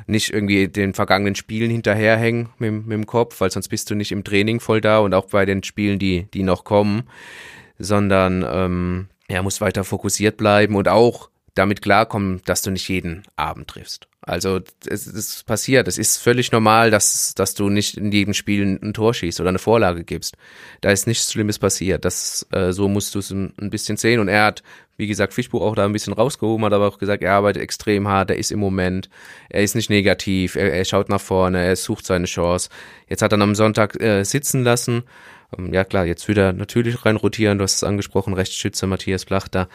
nicht 0.08 0.34
irgendwie 0.34 0.68
den 0.68 0.94
vergangenen 0.94 1.36
Spielen 1.36 1.70
hinterherhängen 1.70 2.50
mit, 2.58 2.72
mit 2.72 2.92
dem 2.92 3.06
Kopf, 3.06 3.40
weil 3.42 3.52
sonst 3.52 3.68
bist 3.68 3.90
du 3.90 3.96
nicht 3.96 4.12
im 4.12 4.24
Training 4.24 4.60
voll 4.60 4.82
da 4.82 5.00
und 5.00 5.14
auch 5.14 5.28
bei 5.28 5.46
den 5.46 5.64
Spielen, 5.64 6.00
die, 6.00 6.28
die 6.34 6.44
noch 6.44 6.64
kommen, 6.64 7.04
sondern 7.78 8.46
ähm, 8.48 9.08
er 9.32 9.44
muss 9.44 9.62
weiter 9.62 9.84
fokussiert 9.84 10.38
bleiben 10.38 10.76
und 10.76 10.88
auch 10.88 11.30
damit 11.56 11.82
klarkommen, 11.82 12.42
dass 12.46 12.62
du 12.62 12.72
nicht 12.72 12.88
jeden 12.88 13.24
Abend 13.36 13.68
triffst. 13.68 14.08
Also 14.24 14.60
es, 14.86 15.08
es 15.08 15.44
passiert, 15.44 15.88
es 15.88 15.98
ist 15.98 16.18
völlig 16.18 16.52
normal, 16.52 16.92
dass, 16.92 17.34
dass 17.34 17.56
du 17.56 17.70
nicht 17.70 17.98
in 17.98 18.12
jedem 18.12 18.36
Spiel 18.36 18.80
ein, 18.80 18.94
Tor 18.94 19.16
schießt 19.16 19.40
oder 19.40 19.50
eine 19.50 19.58
Vorlage 19.58 20.04
gibst. 20.04 20.38
Da 20.82 20.92
ist 20.92 21.08
nichts 21.08 21.32
Schlimmes 21.32 21.58
passiert. 21.58 22.06
Das, 22.06 22.46
äh, 22.52 22.72
so 22.72 22.88
musst 22.88 23.16
du 23.16 23.20
es 23.20 23.32
ein, 23.32 23.54
ein, 23.60 23.72
bisschen 23.72 23.98
sehen. 23.98 24.20
Und 24.20 24.28
er 24.28 24.46
hat, 24.46 24.62
wie 24.96 25.08
gesagt, 25.08 25.34
Fischbuch 25.34 25.62
auch 25.62 25.76
da 25.76 25.86
ein 25.86 25.94
bisschen 25.94 26.14
rausgehoben, 26.14 26.64
hat 26.66 26.74
aber 26.74 26.88
auch 26.88 27.00
gesagt, 27.00 27.24
er 27.24 27.34
arbeitet 27.34 27.64
extrem 27.64 28.08
hart, 28.08 28.30
er 28.30 28.38
ist 28.38 28.52
im 28.52 28.60
Moment, 28.60 29.10
er 29.50 29.64
ist 29.64 29.74
nicht 29.74 29.90
negativ, 29.90 30.56
er, 30.56 30.72
er 30.72 30.86
schaut 30.86 31.10
nach 31.10 31.22
vorne, 31.22 31.66
er 31.66 31.76
sucht 31.76 32.06
seine 32.06 32.26
Chance. 32.26 32.70
Jetzt 33.10 33.24
hat 33.24 33.34
er 33.34 33.42
am 33.42 33.56
Sonntag 33.56 34.00
äh, 34.00 34.24
sitzen 34.24 34.64
lassen 34.64 35.04
ähm, 35.58 35.74
ja 35.74 35.84
klar, 35.84 36.06
jetzt 36.06 36.28
wieder 36.28 36.54
natürlich 36.54 37.06
rein 37.06 37.16
rotieren, 37.16 37.58
du 37.58 37.64
hast 37.64 37.76
es 37.76 37.84
angesprochen, 37.84 38.34
Rechtsschütze 38.34 38.88
Matthias 38.88 39.26
Blachter. 39.26 39.68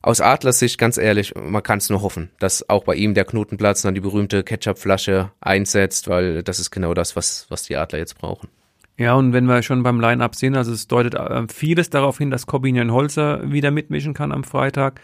Aus 0.00 0.20
Adlers 0.20 0.60
Sicht, 0.60 0.78
ganz 0.78 0.96
ehrlich, 0.96 1.34
man 1.34 1.62
kann 1.62 1.78
es 1.78 1.90
nur 1.90 2.02
hoffen, 2.02 2.30
dass 2.38 2.68
auch 2.68 2.84
bei 2.84 2.94
ihm 2.94 3.14
der 3.14 3.24
Knotenplatz 3.24 3.82
dann 3.82 3.94
die 3.94 4.00
berühmte 4.00 4.44
Ketchupflasche 4.44 5.32
einsetzt, 5.40 6.08
weil 6.08 6.42
das 6.42 6.60
ist 6.60 6.70
genau 6.70 6.94
das, 6.94 7.16
was, 7.16 7.46
was 7.48 7.64
die 7.64 7.76
Adler 7.76 7.98
jetzt 7.98 8.16
brauchen. 8.16 8.48
Ja, 8.96 9.14
und 9.14 9.32
wenn 9.32 9.44
wir 9.44 9.62
schon 9.62 9.84
beim 9.84 10.00
Line-Up 10.00 10.34
sind, 10.34 10.56
also 10.56 10.72
es 10.72 10.88
deutet 10.88 11.14
äh, 11.14 11.46
vieles 11.48 11.88
darauf 11.88 12.18
hin, 12.18 12.32
dass 12.32 12.46
Corbinian 12.48 12.92
Holzer 12.92 13.48
wieder 13.48 13.70
mitmischen 13.70 14.12
kann 14.12 14.32
am 14.32 14.42
Freitag. 14.42 15.00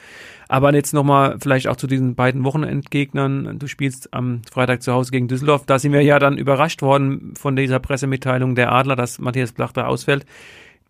Aber 0.48 0.74
jetzt 0.74 0.94
nochmal 0.94 1.36
vielleicht 1.40 1.68
auch 1.68 1.76
zu 1.76 1.86
diesen 1.86 2.16
beiden 2.16 2.42
Wochenendgegnern. 2.42 3.56
Du 3.58 3.68
spielst 3.68 4.12
am 4.12 4.42
Freitag 4.50 4.82
zu 4.82 4.92
Hause 4.92 5.12
gegen 5.12 5.28
Düsseldorf. 5.28 5.64
Da 5.64 5.78
sind 5.78 5.92
wir 5.92 6.02
ja 6.02 6.18
dann 6.18 6.38
überrascht 6.38 6.82
worden 6.82 7.34
von 7.36 7.54
dieser 7.54 7.78
Pressemitteilung 7.78 8.56
der 8.56 8.72
Adler, 8.72 8.96
dass 8.96 9.20
Matthias 9.20 9.52
Blachter 9.52 9.86
ausfällt 9.86 10.26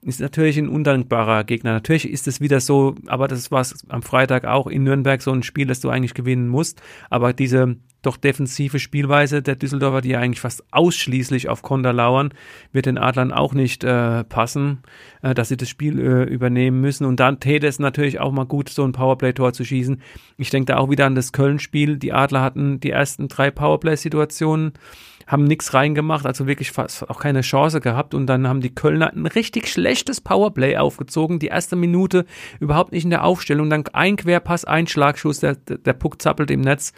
ist 0.04 0.20
natürlich 0.20 0.58
ein 0.58 0.68
undankbarer 0.68 1.44
Gegner. 1.44 1.72
Natürlich 1.72 2.08
ist 2.08 2.28
es 2.28 2.40
wieder 2.40 2.60
so, 2.60 2.94
aber 3.06 3.28
das 3.28 3.50
war 3.50 3.66
am 3.88 4.02
Freitag 4.02 4.44
auch 4.44 4.66
in 4.66 4.84
Nürnberg 4.84 5.22
so 5.22 5.32
ein 5.32 5.42
Spiel, 5.42 5.66
das 5.66 5.80
du 5.80 5.88
eigentlich 5.88 6.14
gewinnen 6.14 6.48
musst. 6.48 6.82
Aber 7.10 7.32
diese 7.32 7.76
doch 8.06 8.16
defensive 8.16 8.78
Spielweise 8.78 9.42
der 9.42 9.56
Düsseldorfer, 9.56 10.00
die 10.00 10.10
ja 10.10 10.20
eigentlich 10.20 10.40
fast 10.40 10.64
ausschließlich 10.70 11.48
auf 11.48 11.62
Konter 11.62 11.92
lauern, 11.92 12.30
wird 12.72 12.86
den 12.86 12.98
Adlern 12.98 13.32
auch 13.32 13.54
nicht 13.54 13.84
äh, 13.84 14.24
passen, 14.24 14.82
äh, 15.22 15.34
dass 15.34 15.48
sie 15.48 15.56
das 15.56 15.68
Spiel 15.68 15.98
äh, 15.98 16.24
übernehmen 16.24 16.80
müssen. 16.80 17.04
Und 17.04 17.20
dann 17.20 17.40
täte 17.40 17.66
es 17.66 17.78
natürlich 17.78 18.20
auch 18.20 18.32
mal 18.32 18.46
gut, 18.46 18.68
so 18.68 18.84
ein 18.84 18.92
Powerplay-Tor 18.92 19.52
zu 19.52 19.64
schießen. 19.64 20.00
Ich 20.36 20.50
denke 20.50 20.72
da 20.72 20.78
auch 20.78 20.90
wieder 20.90 21.06
an 21.06 21.14
das 21.14 21.32
Köln-Spiel. 21.32 21.98
Die 21.98 22.12
Adler 22.12 22.42
hatten 22.42 22.80
die 22.80 22.90
ersten 22.90 23.28
drei 23.28 23.50
Powerplay-Situationen 23.50 24.72
haben 25.26 25.44
nichts 25.44 25.72
reingemacht, 25.74 26.26
also 26.26 26.46
wirklich 26.46 26.72
fast 26.72 27.08
auch 27.08 27.20
keine 27.20 27.40
Chance 27.40 27.80
gehabt. 27.80 28.14
Und 28.14 28.26
dann 28.26 28.46
haben 28.46 28.60
die 28.60 28.74
Kölner 28.74 29.12
ein 29.12 29.26
richtig 29.26 29.68
schlechtes 29.68 30.20
Powerplay 30.20 30.76
aufgezogen. 30.76 31.38
Die 31.38 31.46
erste 31.48 31.76
Minute 31.76 32.26
überhaupt 32.60 32.92
nicht 32.92 33.04
in 33.04 33.10
der 33.10 33.24
Aufstellung. 33.24 33.70
Dann 33.70 33.84
ein 33.92 34.16
Querpass, 34.16 34.64
ein 34.64 34.86
Schlagschuss, 34.86 35.40
der, 35.40 35.56
der 35.56 35.92
Puck 35.94 36.20
zappelt 36.20 36.50
im 36.50 36.60
Netz. 36.60 36.92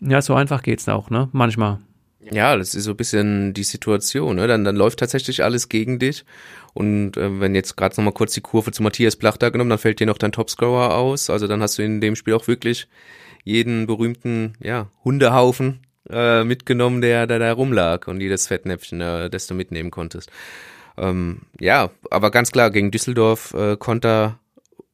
Ja, 0.00 0.22
so 0.22 0.34
einfach 0.34 0.62
geht's 0.62 0.88
auch, 0.88 1.10
ne? 1.10 1.28
Manchmal. 1.32 1.78
Ja, 2.20 2.56
das 2.56 2.74
ist 2.74 2.84
so 2.84 2.90
ein 2.90 2.96
bisschen 2.96 3.54
die 3.54 3.62
Situation. 3.62 4.36
Ne? 4.36 4.46
Dann, 4.46 4.64
dann 4.64 4.76
läuft 4.76 4.98
tatsächlich 4.98 5.42
alles 5.42 5.68
gegen 5.68 5.98
dich. 5.98 6.24
Und 6.74 7.16
äh, 7.16 7.40
wenn 7.40 7.54
jetzt 7.54 7.76
gerade 7.76 7.96
nochmal 7.96 8.12
kurz 8.12 8.34
die 8.34 8.42
Kurve 8.42 8.72
zu 8.72 8.82
Matthias 8.82 9.16
Plachter 9.16 9.50
genommen, 9.50 9.70
dann 9.70 9.78
fällt 9.78 10.00
dir 10.00 10.06
noch 10.06 10.18
dein 10.18 10.32
Topscorer 10.32 10.94
aus. 10.94 11.30
Also 11.30 11.46
dann 11.46 11.62
hast 11.62 11.78
du 11.78 11.82
in 11.82 12.00
dem 12.00 12.16
Spiel 12.16 12.34
auch 12.34 12.46
wirklich 12.46 12.88
jeden 13.42 13.86
berühmten 13.86 14.54
ja, 14.60 14.88
Hundehaufen 15.02 15.80
äh, 16.10 16.44
mitgenommen, 16.44 17.00
der, 17.00 17.26
der 17.26 17.38
da 17.38 17.52
rumlag 17.52 18.06
und 18.06 18.20
jedes 18.20 18.46
Fettnäpfchen, 18.46 19.00
äh, 19.00 19.30
das 19.30 19.46
du 19.46 19.54
mitnehmen 19.54 19.90
konntest. 19.90 20.30
Ähm, 20.98 21.42
ja, 21.58 21.90
aber 22.10 22.30
ganz 22.30 22.52
klar, 22.52 22.70
gegen 22.70 22.90
Düsseldorf 22.90 23.54
äh, 23.54 23.76
Konter, 23.76 24.38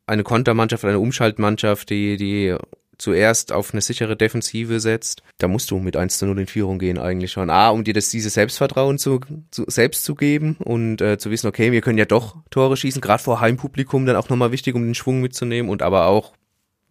eine 0.07 0.23
Kontermannschaft, 0.23 0.85
eine 0.85 1.01
Umschaltmannschaft, 1.01 1.91
die, 1.91 2.17
die 2.17 2.57
zuerst 2.99 3.53
auf 3.53 3.73
eine 3.73 3.81
sichere 3.81 4.17
Defensive 4.17 4.81
setzt, 4.81 5.23
da 5.39 5.49
musst 5.49 5.71
du 5.71 5.79
mit 5.79 5.97
1 5.97 6.19
zu 6.19 6.27
0 6.27 6.41
in 6.41 6.47
Führung 6.47 6.79
gehen 6.79 6.99
eigentlich 6.99 7.33
schon. 7.33 7.51
A, 7.51 7.71
um 7.71 7.85
dir 7.85 7.95
das 7.95 8.11
dieses 8.11 8.35
Selbstvertrauen 8.35 8.99
zu, 8.99 9.21
zu 9.51 9.65
selbst 9.67 10.05
zu 10.05 10.15
geben 10.15 10.57
und 10.65 11.01
äh, 11.01 11.19
zu 11.19 11.31
wissen, 11.31 11.47
okay, 11.47 11.73
wir 11.73 11.81
können 11.81 11.99
ja 11.99 12.05
doch 12.05 12.37
Tore 12.51 12.77
schießen, 12.77 13.01
gerade 13.01 13.23
vor 13.23 13.41
Heimpublikum 13.41 14.07
dann 14.07 14.17
auch 14.17 14.29
nochmal 14.29 14.53
wichtig, 14.53 14.75
um 14.75 14.85
den 14.85 14.95
Schwung 14.95 15.21
mitzunehmen 15.21 15.71
und 15.71 15.83
aber 15.83 16.07
auch 16.07 16.35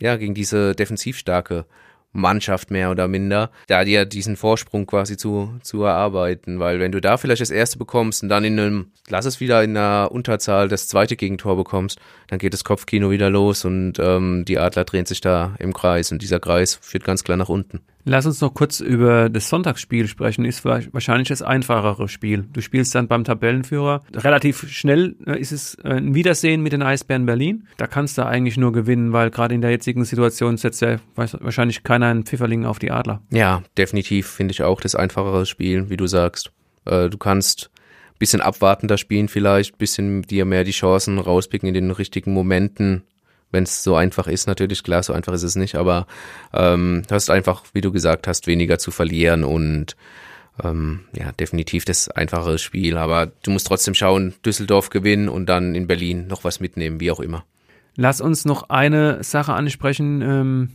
ja 0.01 0.15
gegen 0.17 0.33
diese 0.33 0.75
defensiv 0.75 1.17
starke 1.17 1.65
Mannschaft 2.15 2.71
mehr 2.71 2.91
oder 2.91 3.08
minder, 3.08 3.51
da 3.67 3.84
dir 3.84 4.06
diesen 4.06 4.38
Vorsprung 4.38 4.88
quasi 4.88 5.17
zu, 5.17 5.54
zu 5.62 5.84
erarbeiten. 5.84 6.60
Weil 6.60 6.80
wenn 6.80 6.91
du 6.91 7.01
da 7.01 7.17
vielleicht 7.17 7.41
das 7.41 7.51
erste 7.51 7.78
bekommst 7.78 8.23
und 8.23 8.30
dann 8.30 8.43
in 8.43 8.60
einem, 8.60 8.91
lass 9.10 9.25
es 9.25 9.39
wieder 9.39 9.63
in 9.63 9.78
einer 9.78 10.12
Unterzahl 10.12 10.67
das 10.67 10.88
zweite 10.88 11.15
Gegentor 11.15 11.58
bekommst, 11.58 11.99
dann 12.28 12.39
geht 12.39 12.54
das 12.54 12.63
Kopfkino 12.63 13.12
wieder 13.12 13.30
los 13.30 13.65
und 13.65 13.99
ähm, 13.99 14.45
die 14.45 14.58
Adler 14.58 14.86
drehen 14.86 15.06
sich 15.06 15.21
da 15.21 15.56
im 15.60 15.73
Kreis 15.73 16.12
und 16.12 16.21
dieser 16.21 16.39
Kreis 16.39 16.80
führt 16.82 17.04
ganz 17.04 17.23
klar 17.23 17.38
nach 17.38 17.49
unten. 17.49 17.82
Lass 18.07 18.27
uns 18.27 18.39
noch 18.39 18.53
kurz 18.53 18.81
über 18.81 19.29
das 19.29 19.49
Sonntagsspiel 19.49 20.07
sprechen. 20.07 20.45
Ist 20.45 20.63
wahrscheinlich 20.63 21.29
das 21.29 21.41
einfachere 21.41 22.07
Spiel. 22.07 22.45
Du 22.53 22.61
spielst 22.61 22.93
dann 22.93 23.07
beim 23.07 23.23
Tabellenführer. 23.23 24.03
Relativ 24.13 24.69
schnell 24.69 25.15
äh, 25.25 25.39
ist 25.39 25.51
es 25.51 25.75
äh, 25.83 25.89
ein 25.89 26.13
Wiedersehen 26.13 26.61
mit 26.61 26.71
den 26.71 26.83
Eisbären 26.83 27.25
Berlin. 27.25 27.67
Da 27.77 27.87
kannst 27.87 28.19
du 28.19 28.25
eigentlich 28.25 28.57
nur 28.57 28.73
gewinnen, 28.73 29.11
weil 29.11 29.31
gerade 29.31 29.55
in 29.55 29.61
der 29.61 29.71
jetzigen 29.71 30.05
Situation 30.05 30.57
setzt 30.57 30.81
ja 30.81 30.97
wahrscheinlich 31.15 31.83
keiner 31.83 32.05
einen 32.05 32.25
Pfifferling 32.25 32.65
auf 32.65 32.77
die 32.77 32.91
Adler. 32.91 33.23
Ja, 33.31 33.63
definitiv 33.75 34.27
finde 34.27 34.51
ich 34.51 34.61
auch 34.61 34.81
das 34.81 34.93
einfachere 34.93 35.47
Spiel, 35.47 35.89
wie 35.89 35.97
du 35.97 36.05
sagst. 36.05 36.51
Äh, 36.85 37.09
du 37.09 37.17
kannst 37.17 37.71
bisschen 38.19 38.41
abwartender 38.41 38.97
spielen 38.97 39.27
vielleicht, 39.27 39.77
bisschen 39.77 40.21
dir 40.21 40.45
mehr 40.45 40.63
die 40.63 40.71
Chancen 40.71 41.17
rauspicken 41.19 41.67
in 41.67 41.73
den 41.73 41.91
richtigen 41.91 42.33
Momenten 42.33 43.03
wenn 43.55 43.63
es 43.63 43.83
so 43.83 43.95
einfach 43.95 44.27
ist, 44.27 44.47
natürlich, 44.47 44.83
klar, 44.83 45.01
so 45.01 45.13
einfach 45.13 45.33
ist 45.33 45.43
es 45.43 45.55
nicht, 45.55 45.75
aber 45.75 46.05
ähm, 46.53 47.03
hast 47.09 47.29
einfach, 47.29 47.63
wie 47.73 47.81
du 47.81 47.91
gesagt 47.91 48.27
hast, 48.27 48.45
weniger 48.45 48.77
zu 48.77 48.91
verlieren 48.91 49.43
und 49.45 49.95
ähm, 50.63 51.05
ja, 51.13 51.31
definitiv 51.31 51.85
das 51.85 52.09
einfache 52.09 52.57
Spiel. 52.57 52.97
Aber 52.97 53.31
du 53.43 53.51
musst 53.51 53.67
trotzdem 53.67 53.93
schauen, 53.93 54.35
Düsseldorf 54.45 54.89
gewinnen 54.89 55.29
und 55.29 55.47
dann 55.47 55.73
in 55.73 55.87
Berlin 55.87 56.27
noch 56.27 56.43
was 56.43 56.59
mitnehmen, 56.59 56.99
wie 56.99 57.11
auch 57.11 57.19
immer. 57.19 57.45
Lass 57.95 58.19
uns 58.19 58.43
noch 58.43 58.69
eine 58.69 59.23
Sache 59.23 59.53
ansprechen, 59.53 60.21
ähm, 60.21 60.69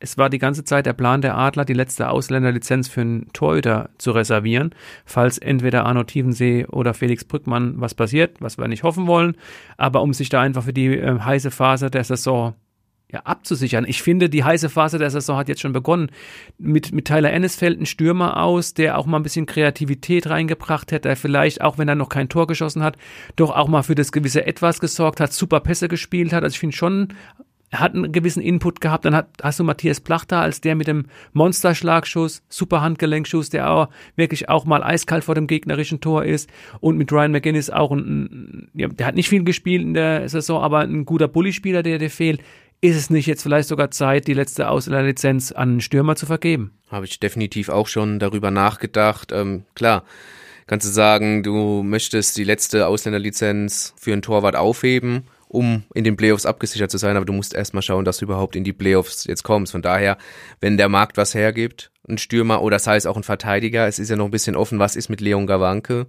es 0.00 0.16
war 0.16 0.30
die 0.30 0.38
ganze 0.38 0.64
Zeit 0.64 0.86
der 0.86 0.94
Plan 0.94 1.20
der 1.20 1.36
Adler, 1.36 1.64
die 1.64 1.74
letzte 1.74 2.08
Ausländerlizenz 2.08 2.88
für 2.88 3.02
einen 3.02 3.32
Torhüter 3.32 3.90
zu 3.98 4.10
reservieren, 4.10 4.74
falls 5.04 5.38
entweder 5.38 5.84
Arno 5.84 6.04
Tiefensee 6.04 6.66
oder 6.66 6.94
Felix 6.94 7.24
Brückmann 7.24 7.74
was 7.76 7.94
passiert, 7.94 8.38
was 8.40 8.58
wir 8.58 8.66
nicht 8.66 8.82
hoffen 8.82 9.06
wollen, 9.06 9.36
aber 9.76 10.00
um 10.02 10.14
sich 10.14 10.30
da 10.30 10.40
einfach 10.40 10.64
für 10.64 10.72
die 10.72 10.86
äh, 10.86 11.20
heiße 11.20 11.50
Phase 11.50 11.90
der 11.90 12.04
Saison 12.04 12.54
ja, 13.12 13.20
abzusichern. 13.20 13.84
Ich 13.86 14.02
finde, 14.02 14.30
die 14.30 14.44
heiße 14.44 14.68
Phase 14.68 14.98
der 14.98 15.10
Saison 15.10 15.36
hat 15.36 15.48
jetzt 15.48 15.60
schon 15.60 15.72
begonnen. 15.72 16.10
Mit, 16.58 16.92
mit 16.92 17.06
Tyler 17.06 17.32
Ennis 17.32 17.56
fällt 17.56 17.80
ein 17.80 17.86
Stürmer 17.86 18.40
aus, 18.40 18.72
der 18.72 18.98
auch 18.98 19.06
mal 19.06 19.18
ein 19.18 19.24
bisschen 19.24 19.46
Kreativität 19.46 20.28
reingebracht 20.28 20.92
hätte, 20.92 21.08
der 21.08 21.16
vielleicht, 21.16 21.60
auch 21.60 21.76
wenn 21.76 21.88
er 21.88 21.96
noch 21.96 22.08
kein 22.08 22.28
Tor 22.28 22.46
geschossen 22.46 22.82
hat, 22.84 22.96
doch 23.34 23.50
auch 23.50 23.68
mal 23.68 23.82
für 23.82 23.96
das 23.96 24.12
gewisse 24.12 24.46
Etwas 24.46 24.78
gesorgt 24.78 25.18
hat, 25.18 25.32
super 25.32 25.60
Pässe 25.60 25.88
gespielt 25.88 26.32
hat. 26.32 26.44
Also 26.44 26.54
ich 26.54 26.60
finde 26.60 26.76
schon 26.76 27.08
er 27.70 27.78
hat 27.78 27.94
einen 27.94 28.10
gewissen 28.10 28.42
Input 28.42 28.80
gehabt. 28.80 29.04
Dann 29.04 29.14
hat, 29.14 29.28
hast 29.42 29.60
du 29.60 29.64
Matthias 29.64 30.00
Plach 30.00 30.24
da 30.24 30.42
als 30.42 30.60
der 30.60 30.74
mit 30.74 30.88
dem 30.88 31.06
Monsterschlagschuss, 31.32 32.42
super 32.48 32.80
Handgelenkschuss, 32.80 33.50
der 33.50 33.70
auch 33.70 33.88
wirklich 34.16 34.48
auch 34.48 34.64
mal 34.64 34.82
eiskalt 34.82 35.24
vor 35.24 35.36
dem 35.36 35.46
gegnerischen 35.46 36.00
Tor 36.00 36.24
ist. 36.24 36.50
Und 36.80 36.98
mit 36.98 37.12
Ryan 37.12 37.30
McGinnis 37.30 37.70
auch 37.70 37.92
ein, 37.92 38.68
ja, 38.74 38.88
der 38.88 39.06
hat 39.06 39.14
nicht 39.14 39.28
viel 39.28 39.44
gespielt 39.44 39.82
in 39.82 39.94
der 39.94 40.28
Saison, 40.28 40.60
aber 40.62 40.80
ein 40.80 41.04
guter 41.04 41.28
Bullyspieler, 41.28 41.82
der 41.82 41.98
dir 41.98 42.10
fehlt. 42.10 42.42
Ist 42.82 42.96
es 42.96 43.10
nicht 43.10 43.26
jetzt 43.26 43.42
vielleicht 43.42 43.68
sogar 43.68 43.90
Zeit, 43.90 44.26
die 44.26 44.34
letzte 44.34 44.68
Ausländerlizenz 44.68 45.52
an 45.52 45.68
einen 45.68 45.80
Stürmer 45.80 46.16
zu 46.16 46.26
vergeben? 46.26 46.72
Habe 46.90 47.04
ich 47.04 47.20
definitiv 47.20 47.68
auch 47.68 47.86
schon 47.86 48.18
darüber 48.18 48.50
nachgedacht. 48.50 49.32
Ähm, 49.32 49.64
klar, 49.74 50.04
kannst 50.66 50.86
du 50.86 50.90
sagen, 50.90 51.42
du 51.42 51.82
möchtest 51.82 52.36
die 52.38 52.44
letzte 52.44 52.86
Ausländerlizenz 52.86 53.94
für 53.98 54.12
einen 54.12 54.22
Torwart 54.22 54.56
aufheben 54.56 55.24
um 55.50 55.82
in 55.94 56.04
den 56.04 56.16
Playoffs 56.16 56.46
abgesichert 56.46 56.92
zu 56.92 56.98
sein, 56.98 57.16
aber 57.16 57.26
du 57.26 57.32
musst 57.32 57.54
erstmal 57.54 57.82
schauen, 57.82 58.04
dass 58.04 58.18
du 58.18 58.24
überhaupt 58.24 58.54
in 58.54 58.62
die 58.62 58.72
Playoffs 58.72 59.24
jetzt 59.24 59.42
kommst. 59.42 59.72
Von 59.72 59.82
daher, 59.82 60.16
wenn 60.60 60.76
der 60.76 60.88
Markt 60.88 61.16
was 61.16 61.34
hergibt, 61.34 61.90
ein 62.08 62.18
Stürmer 62.18 62.62
oder 62.62 62.78
sei 62.78 62.94
es 62.94 63.04
auch 63.04 63.16
ein 63.16 63.24
Verteidiger, 63.24 63.88
es 63.88 63.98
ist 63.98 64.10
ja 64.10 64.16
noch 64.16 64.26
ein 64.26 64.30
bisschen 64.30 64.54
offen, 64.54 64.78
was 64.78 64.94
ist 64.94 65.08
mit 65.08 65.20
Leon 65.20 65.48
Gawanke. 65.48 66.06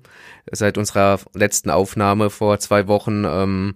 Seit 0.52 0.78
unserer 0.78 1.20
letzten 1.34 1.72
Aufnahme 1.72 2.30
vor 2.30 2.60
zwei 2.60 2.88
Wochen 2.88 3.26
ähm, 3.26 3.76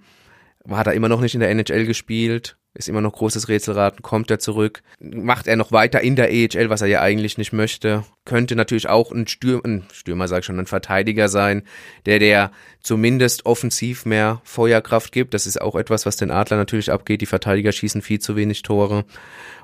hat 0.69 0.85
er 0.85 0.93
immer 0.93 1.09
noch 1.09 1.21
nicht 1.21 1.33
in 1.33 1.41
der 1.41 1.49
NHL 1.49 1.87
gespielt 1.87 2.57
ist 2.75 2.89
immer 2.89 3.01
noch 3.01 3.13
großes 3.13 3.47
Rätselraten, 3.47 4.03
kommt 4.03 4.29
er 4.29 4.39
zurück, 4.39 4.83
macht 4.99 5.47
er 5.47 5.55
noch 5.55 5.71
weiter 5.71 6.01
in 6.01 6.15
der 6.15 6.31
EHL, 6.31 6.69
was 6.69 6.81
er 6.81 6.87
ja 6.87 7.01
eigentlich 7.01 7.37
nicht 7.37 7.53
möchte, 7.53 8.03
könnte 8.25 8.55
natürlich 8.55 8.89
auch 8.89 9.11
ein 9.11 9.27
Stürmer, 9.27 9.65
ein 9.65 9.83
Stürmer 9.93 10.27
sag 10.27 10.39
ich 10.39 10.45
schon, 10.45 10.59
ein 10.59 10.67
Verteidiger 10.67 11.29
sein, 11.29 11.63
der 12.05 12.19
der 12.19 12.51
zumindest 12.81 13.45
offensiv 13.45 14.05
mehr 14.05 14.41
Feuerkraft 14.43 15.11
gibt, 15.13 15.33
das 15.33 15.47
ist 15.47 15.61
auch 15.61 15.75
etwas, 15.75 16.05
was 16.05 16.17
den 16.17 16.31
Adler 16.31 16.57
natürlich 16.57 16.91
abgeht, 16.91 17.21
die 17.21 17.25
Verteidiger 17.25 17.71
schießen 17.71 18.01
viel 18.01 18.19
zu 18.19 18.35
wenig 18.35 18.61
Tore. 18.61 19.05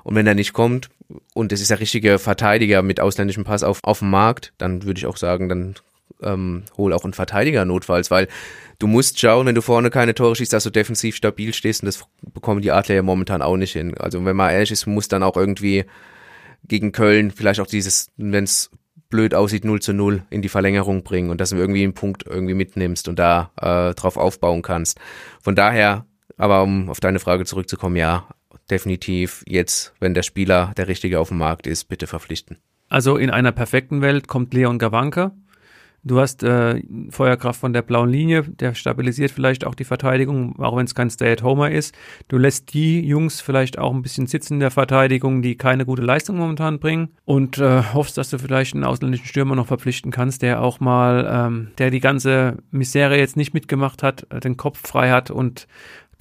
Und 0.02 0.14
wenn 0.14 0.26
er 0.26 0.34
nicht 0.34 0.52
kommt 0.52 0.88
und 1.34 1.52
es 1.52 1.60
ist 1.60 1.70
der 1.70 1.80
richtige 1.80 2.18
Verteidiger 2.18 2.82
mit 2.82 2.98
ausländischem 2.98 3.44
Pass 3.44 3.62
auf, 3.62 3.78
auf 3.82 4.00
dem 4.00 4.10
Markt, 4.10 4.52
dann 4.58 4.84
würde 4.84 4.98
ich 4.98 5.06
auch 5.06 5.18
sagen, 5.18 5.48
dann 5.48 5.74
ähm, 6.22 6.64
hol 6.76 6.92
auch 6.92 7.04
einen 7.04 7.12
Verteidiger 7.12 7.64
notfalls, 7.64 8.10
weil 8.10 8.28
du 8.78 8.86
musst 8.86 9.18
schauen, 9.18 9.46
wenn 9.46 9.54
du 9.54 9.62
vorne 9.62 9.90
keine 9.90 10.14
Tore 10.14 10.36
schießt, 10.36 10.52
dass 10.52 10.64
du 10.64 10.70
defensiv 10.70 11.16
stabil 11.16 11.54
stehst 11.54 11.82
und 11.82 11.86
das 11.86 12.04
bekommen 12.34 12.62
die 12.62 12.72
Adler 12.72 12.96
ja 12.96 13.02
momentan 13.02 13.42
auch 13.42 13.56
nicht 13.56 13.72
hin. 13.72 13.94
Also 13.98 14.24
wenn 14.24 14.36
man 14.36 14.50
ehrlich 14.50 14.70
ist, 14.70 14.86
muss 14.86 15.08
dann 15.08 15.22
auch 15.22 15.36
irgendwie 15.36 15.84
gegen 16.66 16.92
Köln 16.92 17.30
vielleicht 17.30 17.60
auch 17.60 17.66
dieses, 17.66 18.10
wenn 18.16 18.44
es 18.44 18.70
blöd 19.08 19.34
aussieht, 19.34 19.64
0 19.64 19.80
zu 19.80 19.92
0 19.92 20.22
in 20.30 20.42
die 20.42 20.48
Verlängerung 20.48 21.04
bringen 21.04 21.30
und 21.30 21.40
dass 21.40 21.50
du 21.50 21.56
irgendwie 21.56 21.84
einen 21.84 21.94
Punkt 21.94 22.24
irgendwie 22.26 22.54
mitnimmst 22.54 23.08
und 23.08 23.18
da 23.18 23.50
äh, 23.60 23.94
drauf 23.94 24.16
aufbauen 24.16 24.62
kannst. 24.62 24.98
Von 25.40 25.54
daher, 25.54 26.06
aber 26.36 26.62
um 26.62 26.88
auf 26.88 26.98
deine 26.98 27.20
Frage 27.20 27.44
zurückzukommen, 27.44 27.96
ja, 27.96 28.26
definitiv 28.70 29.44
jetzt, 29.46 29.92
wenn 30.00 30.14
der 30.14 30.22
Spieler 30.22 30.72
der 30.76 30.88
richtige 30.88 31.20
auf 31.20 31.28
dem 31.28 31.38
Markt 31.38 31.66
ist, 31.66 31.84
bitte 31.84 32.06
verpflichten. 32.06 32.58
Also 32.88 33.16
in 33.16 33.30
einer 33.30 33.52
perfekten 33.52 34.00
Welt 34.00 34.28
kommt 34.28 34.54
Leon 34.54 34.78
Gawanke, 34.78 35.32
Du 36.04 36.18
hast 36.18 36.42
äh, 36.42 36.82
Feuerkraft 37.10 37.60
von 37.60 37.72
der 37.72 37.82
blauen 37.82 38.10
Linie, 38.10 38.42
der 38.42 38.74
stabilisiert 38.74 39.30
vielleicht 39.30 39.64
auch 39.64 39.76
die 39.76 39.84
Verteidigung, 39.84 40.58
auch 40.58 40.76
wenn 40.76 40.84
es 40.84 40.96
kein 40.96 41.10
Stay-at-Homer 41.10 41.70
ist. 41.70 41.94
Du 42.26 42.38
lässt 42.38 42.74
die 42.74 43.06
Jungs 43.06 43.40
vielleicht 43.40 43.78
auch 43.78 43.94
ein 43.94 44.02
bisschen 44.02 44.26
sitzen 44.26 44.54
in 44.54 44.60
der 44.60 44.72
Verteidigung, 44.72 45.42
die 45.42 45.56
keine 45.56 45.84
gute 45.86 46.02
Leistung 46.02 46.38
momentan 46.38 46.80
bringen 46.80 47.10
und 47.24 47.58
äh, 47.58 47.84
hoffst, 47.94 48.18
dass 48.18 48.30
du 48.30 48.38
vielleicht 48.38 48.74
einen 48.74 48.82
ausländischen 48.82 49.26
Stürmer 49.26 49.54
noch 49.54 49.68
verpflichten 49.68 50.10
kannst, 50.10 50.42
der 50.42 50.60
auch 50.60 50.80
mal, 50.80 51.28
ähm, 51.30 51.68
der 51.78 51.90
die 51.92 52.00
ganze 52.00 52.56
Misere 52.72 53.16
jetzt 53.16 53.36
nicht 53.36 53.54
mitgemacht 53.54 54.02
hat, 54.02 54.26
äh, 54.30 54.40
den 54.40 54.56
Kopf 54.56 54.80
frei 54.84 55.10
hat 55.10 55.30
und 55.30 55.68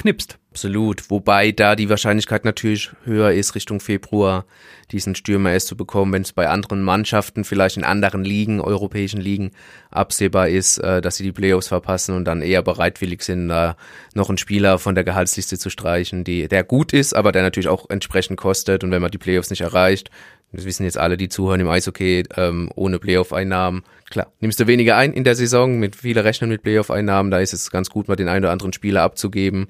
knipst. 0.02 0.38
Absolut. 0.52 1.10
Wobei 1.10 1.52
da 1.54 1.76
die 1.76 1.90
Wahrscheinlichkeit 1.90 2.44
natürlich 2.44 2.92
höher 3.06 3.32
ist, 3.32 3.56
Richtung 3.56 3.80
Februar 3.80 4.46
diesen 4.92 5.16
Stürmer 5.16 5.52
erst 5.52 5.68
zu 5.68 5.78
bekommen, 5.78 6.12
wenn 6.12 6.24
es 6.24 6.34
bei 6.34 6.50
anderen 6.50 6.82
Mannschaften, 6.82 7.46
vielleicht 7.46 7.78
in 7.78 7.86
anderen 7.86 8.26
Ligen, 8.26 8.60
europäischen 8.60 9.22
Ligen, 9.22 9.52
absehbar 9.92 10.50
ist, 10.50 10.80
äh, 10.80 11.02
dass 11.02 11.16
sie 11.16 11.24
die 11.24 11.32
Playoffs 11.32 11.70
verpassen 11.70 12.16
und 12.16 12.26
dann 12.26 12.42
eher 12.42 12.62
bereitwillig 12.62 13.22
sind, 13.24 13.48
da 13.48 13.78
noch 14.14 14.28
einen 14.28 14.38
Spieler 14.38 14.80
von 14.80 14.96
der 14.96 15.06
Gehaltsliste 15.06 15.58
zu 15.58 15.70
streichen, 15.70 16.26
die, 16.26 16.50
der 16.50 16.66
gut 16.66 16.92
ist, 16.92 17.14
aber 17.14 17.32
der 17.32 17.44
natürlich 17.44 17.70
auch 17.70 17.90
entsprechend 17.90 18.38
kostet. 18.38 18.84
Und 18.84 18.92
wenn 18.92 19.02
man 19.02 19.12
die 19.12 19.18
Playoffs 19.18 19.52
nicht 19.52 19.62
erreicht, 19.62 20.10
das 20.52 20.66
wissen 20.66 20.84
jetzt 20.84 20.98
alle, 20.98 21.18
die 21.18 21.30
zuhören 21.30 21.62
im 21.62 21.70
Eishockey, 21.70 22.24
ähm, 22.36 22.70
ohne 22.76 23.00
Playoff-Einnahmen. 23.00 23.84
Klar, 24.10 24.28
nimmst 24.40 24.60
du 24.60 24.68
weniger 24.68 24.98
ein 24.98 25.14
in 25.14 25.24
der 25.24 25.36
Saison, 25.36 25.80
mit 25.80 25.96
viele 25.96 26.24
rechnen 26.24 26.50
mit 26.50 26.64
Playoff-Einnahmen, 26.64 27.32
da 27.32 27.40
ist 27.40 27.54
es 27.54 27.72
ganz 27.72 27.90
gut, 27.90 28.08
mal 28.08 28.16
den 28.16 28.28
einen 28.28 28.44
oder 28.44 28.52
anderen 28.52 28.74
Spieler 28.74 29.04
abzugeben. 29.04 29.68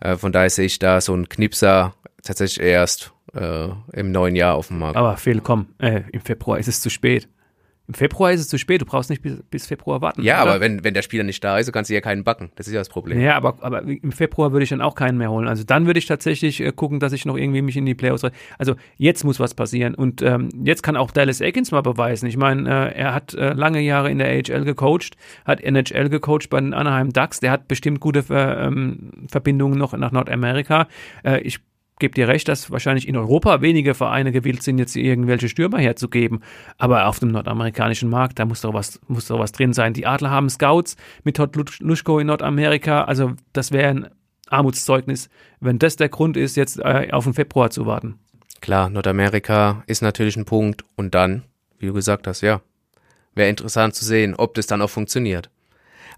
Äh, 0.00 0.16
von 0.16 0.32
daher 0.32 0.50
sehe 0.50 0.66
ich 0.66 0.78
da 0.78 1.00
so 1.00 1.12
einen 1.12 1.28
Knipser 1.28 1.94
tatsächlich 2.22 2.64
erst 2.64 3.12
äh, 3.34 3.68
im 3.92 4.12
neuen 4.12 4.36
Jahr 4.36 4.54
auf 4.54 4.68
dem 4.68 4.78
Markt. 4.78 4.96
Aber 4.96 5.16
Phil, 5.16 5.40
komm, 5.40 5.66
äh, 5.78 6.02
im 6.12 6.20
Februar 6.20 6.58
ist 6.58 6.68
es 6.68 6.80
zu 6.80 6.90
spät. 6.90 7.28
Im 7.90 7.94
Februar 7.94 8.30
ist 8.30 8.38
es 8.38 8.48
zu 8.48 8.56
spät, 8.56 8.80
du 8.80 8.84
brauchst 8.84 9.10
nicht 9.10 9.20
bis, 9.20 9.42
bis 9.50 9.66
Februar 9.66 10.00
warten. 10.00 10.22
Ja, 10.22 10.42
oder? 10.42 10.52
aber 10.52 10.60
wenn, 10.60 10.84
wenn 10.84 10.94
der 10.94 11.02
Spieler 11.02 11.24
nicht 11.24 11.42
da 11.42 11.58
ist, 11.58 11.66
du 11.66 11.72
kannst 11.72 11.90
du 11.90 11.94
ja 11.94 12.00
keinen 12.00 12.22
backen. 12.22 12.52
Das 12.54 12.68
ist 12.68 12.72
ja 12.72 12.78
das 12.78 12.88
Problem. 12.88 13.18
Ja, 13.18 13.36
aber, 13.36 13.56
aber 13.62 13.82
im 13.82 14.12
Februar 14.12 14.52
würde 14.52 14.62
ich 14.62 14.70
dann 14.70 14.80
auch 14.80 14.94
keinen 14.94 15.18
mehr 15.18 15.28
holen. 15.28 15.48
Also 15.48 15.64
dann 15.64 15.86
würde 15.86 15.98
ich 15.98 16.06
tatsächlich 16.06 16.60
äh, 16.60 16.70
gucken, 16.70 17.00
dass 17.00 17.12
ich 17.12 17.26
noch 17.26 17.36
irgendwie 17.36 17.62
mich 17.62 17.76
in 17.76 17.84
die 17.86 17.96
Playoffs. 17.96 18.24
Also 18.58 18.76
jetzt 18.96 19.24
muss 19.24 19.40
was 19.40 19.54
passieren. 19.54 19.96
Und 19.96 20.22
ähm, 20.22 20.50
jetzt 20.62 20.84
kann 20.84 20.96
auch 20.96 21.10
Dallas 21.10 21.42
Aikens 21.42 21.72
mal 21.72 21.80
beweisen. 21.80 22.26
Ich 22.26 22.36
meine, 22.36 22.70
äh, 22.70 22.96
er 22.96 23.12
hat 23.12 23.34
äh, 23.34 23.54
lange 23.54 23.80
Jahre 23.80 24.08
in 24.08 24.18
der 24.18 24.28
AHL 24.28 24.64
gecoacht, 24.64 25.16
hat 25.44 25.60
NHL 25.60 26.10
gecoacht 26.10 26.48
bei 26.48 26.60
den 26.60 26.72
Anaheim 26.72 27.12
Ducks. 27.12 27.40
Der 27.40 27.50
hat 27.50 27.66
bestimmt 27.66 27.98
gute 27.98 28.24
äh, 28.30 28.66
ähm, 28.66 29.10
Verbindungen 29.28 29.80
noch 29.80 29.94
nach 29.94 30.12
Nordamerika. 30.12 30.86
Äh, 31.24 31.40
ich 31.40 31.58
gebe 32.00 32.14
dir 32.14 32.26
recht, 32.26 32.48
dass 32.48 32.70
wahrscheinlich 32.70 33.06
in 33.06 33.16
Europa 33.16 33.60
wenige 33.60 33.94
Vereine 33.94 34.32
gewillt 34.32 34.62
sind, 34.62 34.78
jetzt 34.78 34.96
irgendwelche 34.96 35.48
Stürmer 35.48 35.78
herzugeben. 35.78 36.40
Aber 36.78 37.06
auf 37.06 37.20
dem 37.20 37.30
nordamerikanischen 37.30 38.08
Markt, 38.08 38.38
da 38.38 38.44
muss 38.44 38.62
doch 38.62 38.74
was, 38.74 39.00
muss 39.06 39.28
doch 39.28 39.38
was 39.38 39.52
drin 39.52 39.72
sein. 39.72 39.94
Die 39.94 40.06
Adler 40.06 40.30
haben 40.30 40.50
Scouts 40.50 40.96
mit 41.22 41.36
Todd 41.36 41.56
Luschko 41.78 42.18
in 42.18 42.26
Nordamerika. 42.26 43.04
Also 43.04 43.34
das 43.52 43.70
wäre 43.70 43.88
ein 43.88 44.08
Armutszeugnis, 44.48 45.30
wenn 45.60 45.78
das 45.78 45.96
der 45.96 46.08
Grund 46.08 46.36
ist, 46.36 46.56
jetzt 46.56 46.80
äh, 46.80 47.08
auf 47.12 47.24
den 47.24 47.34
Februar 47.34 47.70
zu 47.70 47.86
warten. 47.86 48.18
Klar, 48.60 48.90
Nordamerika 48.90 49.84
ist 49.86 50.02
natürlich 50.02 50.36
ein 50.36 50.44
Punkt. 50.44 50.84
Und 50.96 51.14
dann, 51.14 51.44
wie 51.78 51.86
du 51.86 51.92
gesagt 51.92 52.26
hast, 52.26 52.40
ja, 52.40 52.60
wäre 53.34 53.48
interessant 53.48 53.94
zu 53.94 54.04
sehen, 54.04 54.34
ob 54.34 54.54
das 54.54 54.66
dann 54.66 54.82
auch 54.82 54.90
funktioniert. 54.90 55.50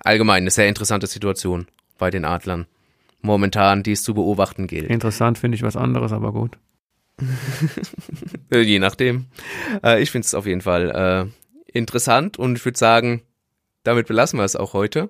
Allgemein 0.00 0.42
eine 0.42 0.50
sehr 0.50 0.68
interessante 0.68 1.06
Situation 1.06 1.66
bei 1.98 2.10
den 2.10 2.24
Adlern. 2.24 2.66
Momentan, 3.22 3.82
die 3.82 3.92
es 3.92 4.02
zu 4.02 4.14
beobachten 4.14 4.66
gilt. 4.66 4.90
Interessant 4.90 5.38
finde 5.38 5.56
ich 5.56 5.62
was 5.62 5.76
anderes, 5.76 6.12
aber 6.12 6.32
gut. 6.32 6.58
Je 8.52 8.78
nachdem. 8.78 9.26
Äh, 9.82 10.02
ich 10.02 10.10
finde 10.10 10.26
es 10.26 10.34
auf 10.34 10.46
jeden 10.46 10.60
Fall 10.60 10.90
äh, 10.90 11.76
interessant 11.78 12.38
und 12.38 12.56
ich 12.56 12.64
würde 12.64 12.78
sagen, 12.78 13.22
damit 13.84 14.06
belassen 14.06 14.38
wir 14.38 14.44
es 14.44 14.56
auch 14.56 14.72
heute 14.72 15.08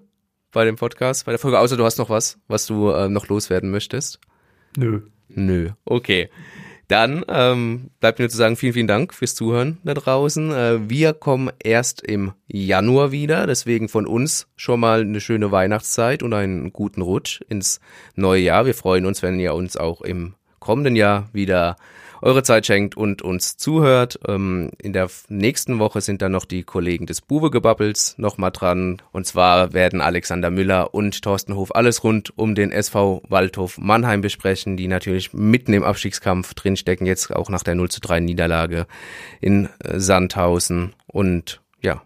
bei 0.53 0.65
dem 0.65 0.77
Podcast, 0.77 1.27
bei 1.27 1.33
der 1.33 1.39
Folge. 1.39 1.59
Außer 1.59 1.77
du 1.77 1.85
hast 1.85 1.99
noch 1.99 2.11
was, 2.11 2.39
was 2.49 2.67
du 2.67 2.91
äh, 2.91 3.09
noch 3.09 3.29
loswerden 3.29 3.71
möchtest. 3.71 4.21
Nö. 4.77 5.03
Nö. 5.29 5.71
Okay. 5.85 6.29
Dann 6.89 7.25
ähm, 7.29 7.91
bleibt 8.01 8.19
mir 8.19 8.29
zu 8.29 8.37
sagen, 8.37 8.57
vielen, 8.57 8.75
vielen 8.75 8.87
Dank 8.87 9.15
fürs 9.15 9.35
Zuhören 9.35 9.79
da 9.85 9.95
draußen. 9.95 10.51
Äh, 10.53 10.91
wir 10.91 11.15
kommen 11.15 11.51
erst 11.63 12.03
im 12.03 12.33
Januar 12.49 13.13
wieder, 13.13 13.47
deswegen 13.47 13.89
von 13.89 14.07
uns 14.07 14.49
schon 14.57 14.81
mal 14.81 15.01
eine 15.01 15.21
schöne 15.21 15.53
Weihnachtszeit 15.53 16.23
und 16.23 16.35
einen 16.35 16.73
guten 16.73 17.03
Rutsch 17.03 17.41
ins 17.49 17.81
neue 18.15 18.43
Jahr. 18.43 18.67
Wir 18.67 18.75
freuen 18.75 19.07
uns, 19.07 19.23
wenn 19.23 19.41
ihr 19.41 19.55
uns 19.55 19.77
auch 19.77 20.03
im 20.03 20.35
kommenden 20.59 20.97
Jahr 20.97 21.29
wieder 21.33 21.77
eure 22.23 22.43
Zeit 22.43 22.67
schenkt 22.67 22.97
und 22.97 23.21
uns 23.21 23.57
zuhört. 23.57 24.19
Ähm, 24.27 24.71
in 24.81 24.93
der 24.93 25.11
nächsten 25.29 25.79
Woche 25.79 26.01
sind 26.01 26.23
dann 26.23 26.33
noch 26.33 26.45
die 26.45 26.63
Kollegen 26.63 27.07
des 27.07 27.21
Buwegebabbels 27.21 28.17
nochmal 28.17 28.53
dran. 28.53 29.03
Und 29.13 29.27
zwar 29.27 29.73
werden 29.73 30.01
Alexander 30.01 30.51
Müller 30.51 30.95
und 30.95 31.23
Thorsten 31.23 31.57
Hof 31.57 31.75
alles 31.75 32.05
rund 32.05 32.37
um 32.39 32.55
den 32.55 32.71
SV 32.71 33.23
Waldhof 33.29 33.79
Mannheim 33.79 34.21
besprechen, 34.21 34.77
die 34.77 34.89
natürlich 34.89 35.33
mitten 35.33 35.73
im 35.73 35.85
Abstiegskampf 35.85 36.55
drinstecken, 36.55 37.07
jetzt 37.07 37.35
auch 37.35 37.51
nach 37.51 37.65
der 37.65 37.75
0 37.75 37.91
zu 37.91 38.01
3 38.01 38.21
Niederlage 38.21 38.87
in 39.41 39.69
äh, 39.81 39.99
Sandhausen. 39.99 40.95
Und 41.07 41.61
ja, 41.83 42.03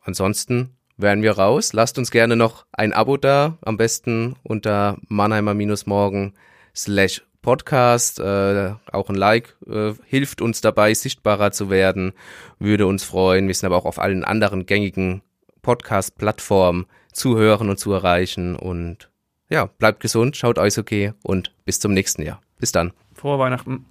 ansonsten 0.00 0.70
wären 0.96 1.22
wir 1.22 1.32
raus. 1.32 1.72
Lasst 1.72 1.98
uns 1.98 2.10
gerne 2.10 2.36
noch 2.36 2.66
ein 2.72 2.92
Abo 2.92 3.16
da, 3.16 3.58
am 3.62 3.76
besten 3.76 4.36
unter 4.42 4.96
Mannheimer-morgen 5.08 6.34
slash 6.74 7.22
Podcast, 7.48 8.20
äh, 8.20 8.74
auch 8.92 9.08
ein 9.08 9.14
Like 9.14 9.56
äh, 9.66 9.94
hilft 10.04 10.42
uns 10.42 10.60
dabei, 10.60 10.92
sichtbarer 10.92 11.50
zu 11.50 11.70
werden, 11.70 12.12
würde 12.58 12.86
uns 12.86 13.04
freuen. 13.04 13.46
Wir 13.46 13.54
sind 13.54 13.64
aber 13.64 13.78
auch 13.78 13.86
auf 13.86 13.98
allen 13.98 14.22
anderen 14.22 14.66
gängigen 14.66 15.22
Podcast-Plattformen 15.62 16.84
zu 17.10 17.38
hören 17.38 17.70
und 17.70 17.78
zu 17.78 17.90
erreichen. 17.90 18.54
Und 18.54 19.08
ja, 19.48 19.64
bleibt 19.64 20.00
gesund, 20.00 20.36
schaut 20.36 20.58
euch 20.58 20.76
okay 20.76 21.14
und 21.22 21.54
bis 21.64 21.80
zum 21.80 21.94
nächsten 21.94 22.20
Jahr. 22.20 22.42
Bis 22.58 22.70
dann. 22.70 22.92
Frohe 23.14 23.38
Weihnachten. 23.38 23.86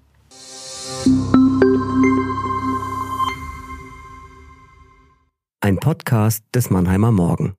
Ein 5.61 5.77
Podcast 5.77 6.43
des 6.53 6.69
Mannheimer 6.69 7.11
Morgen. 7.11 7.55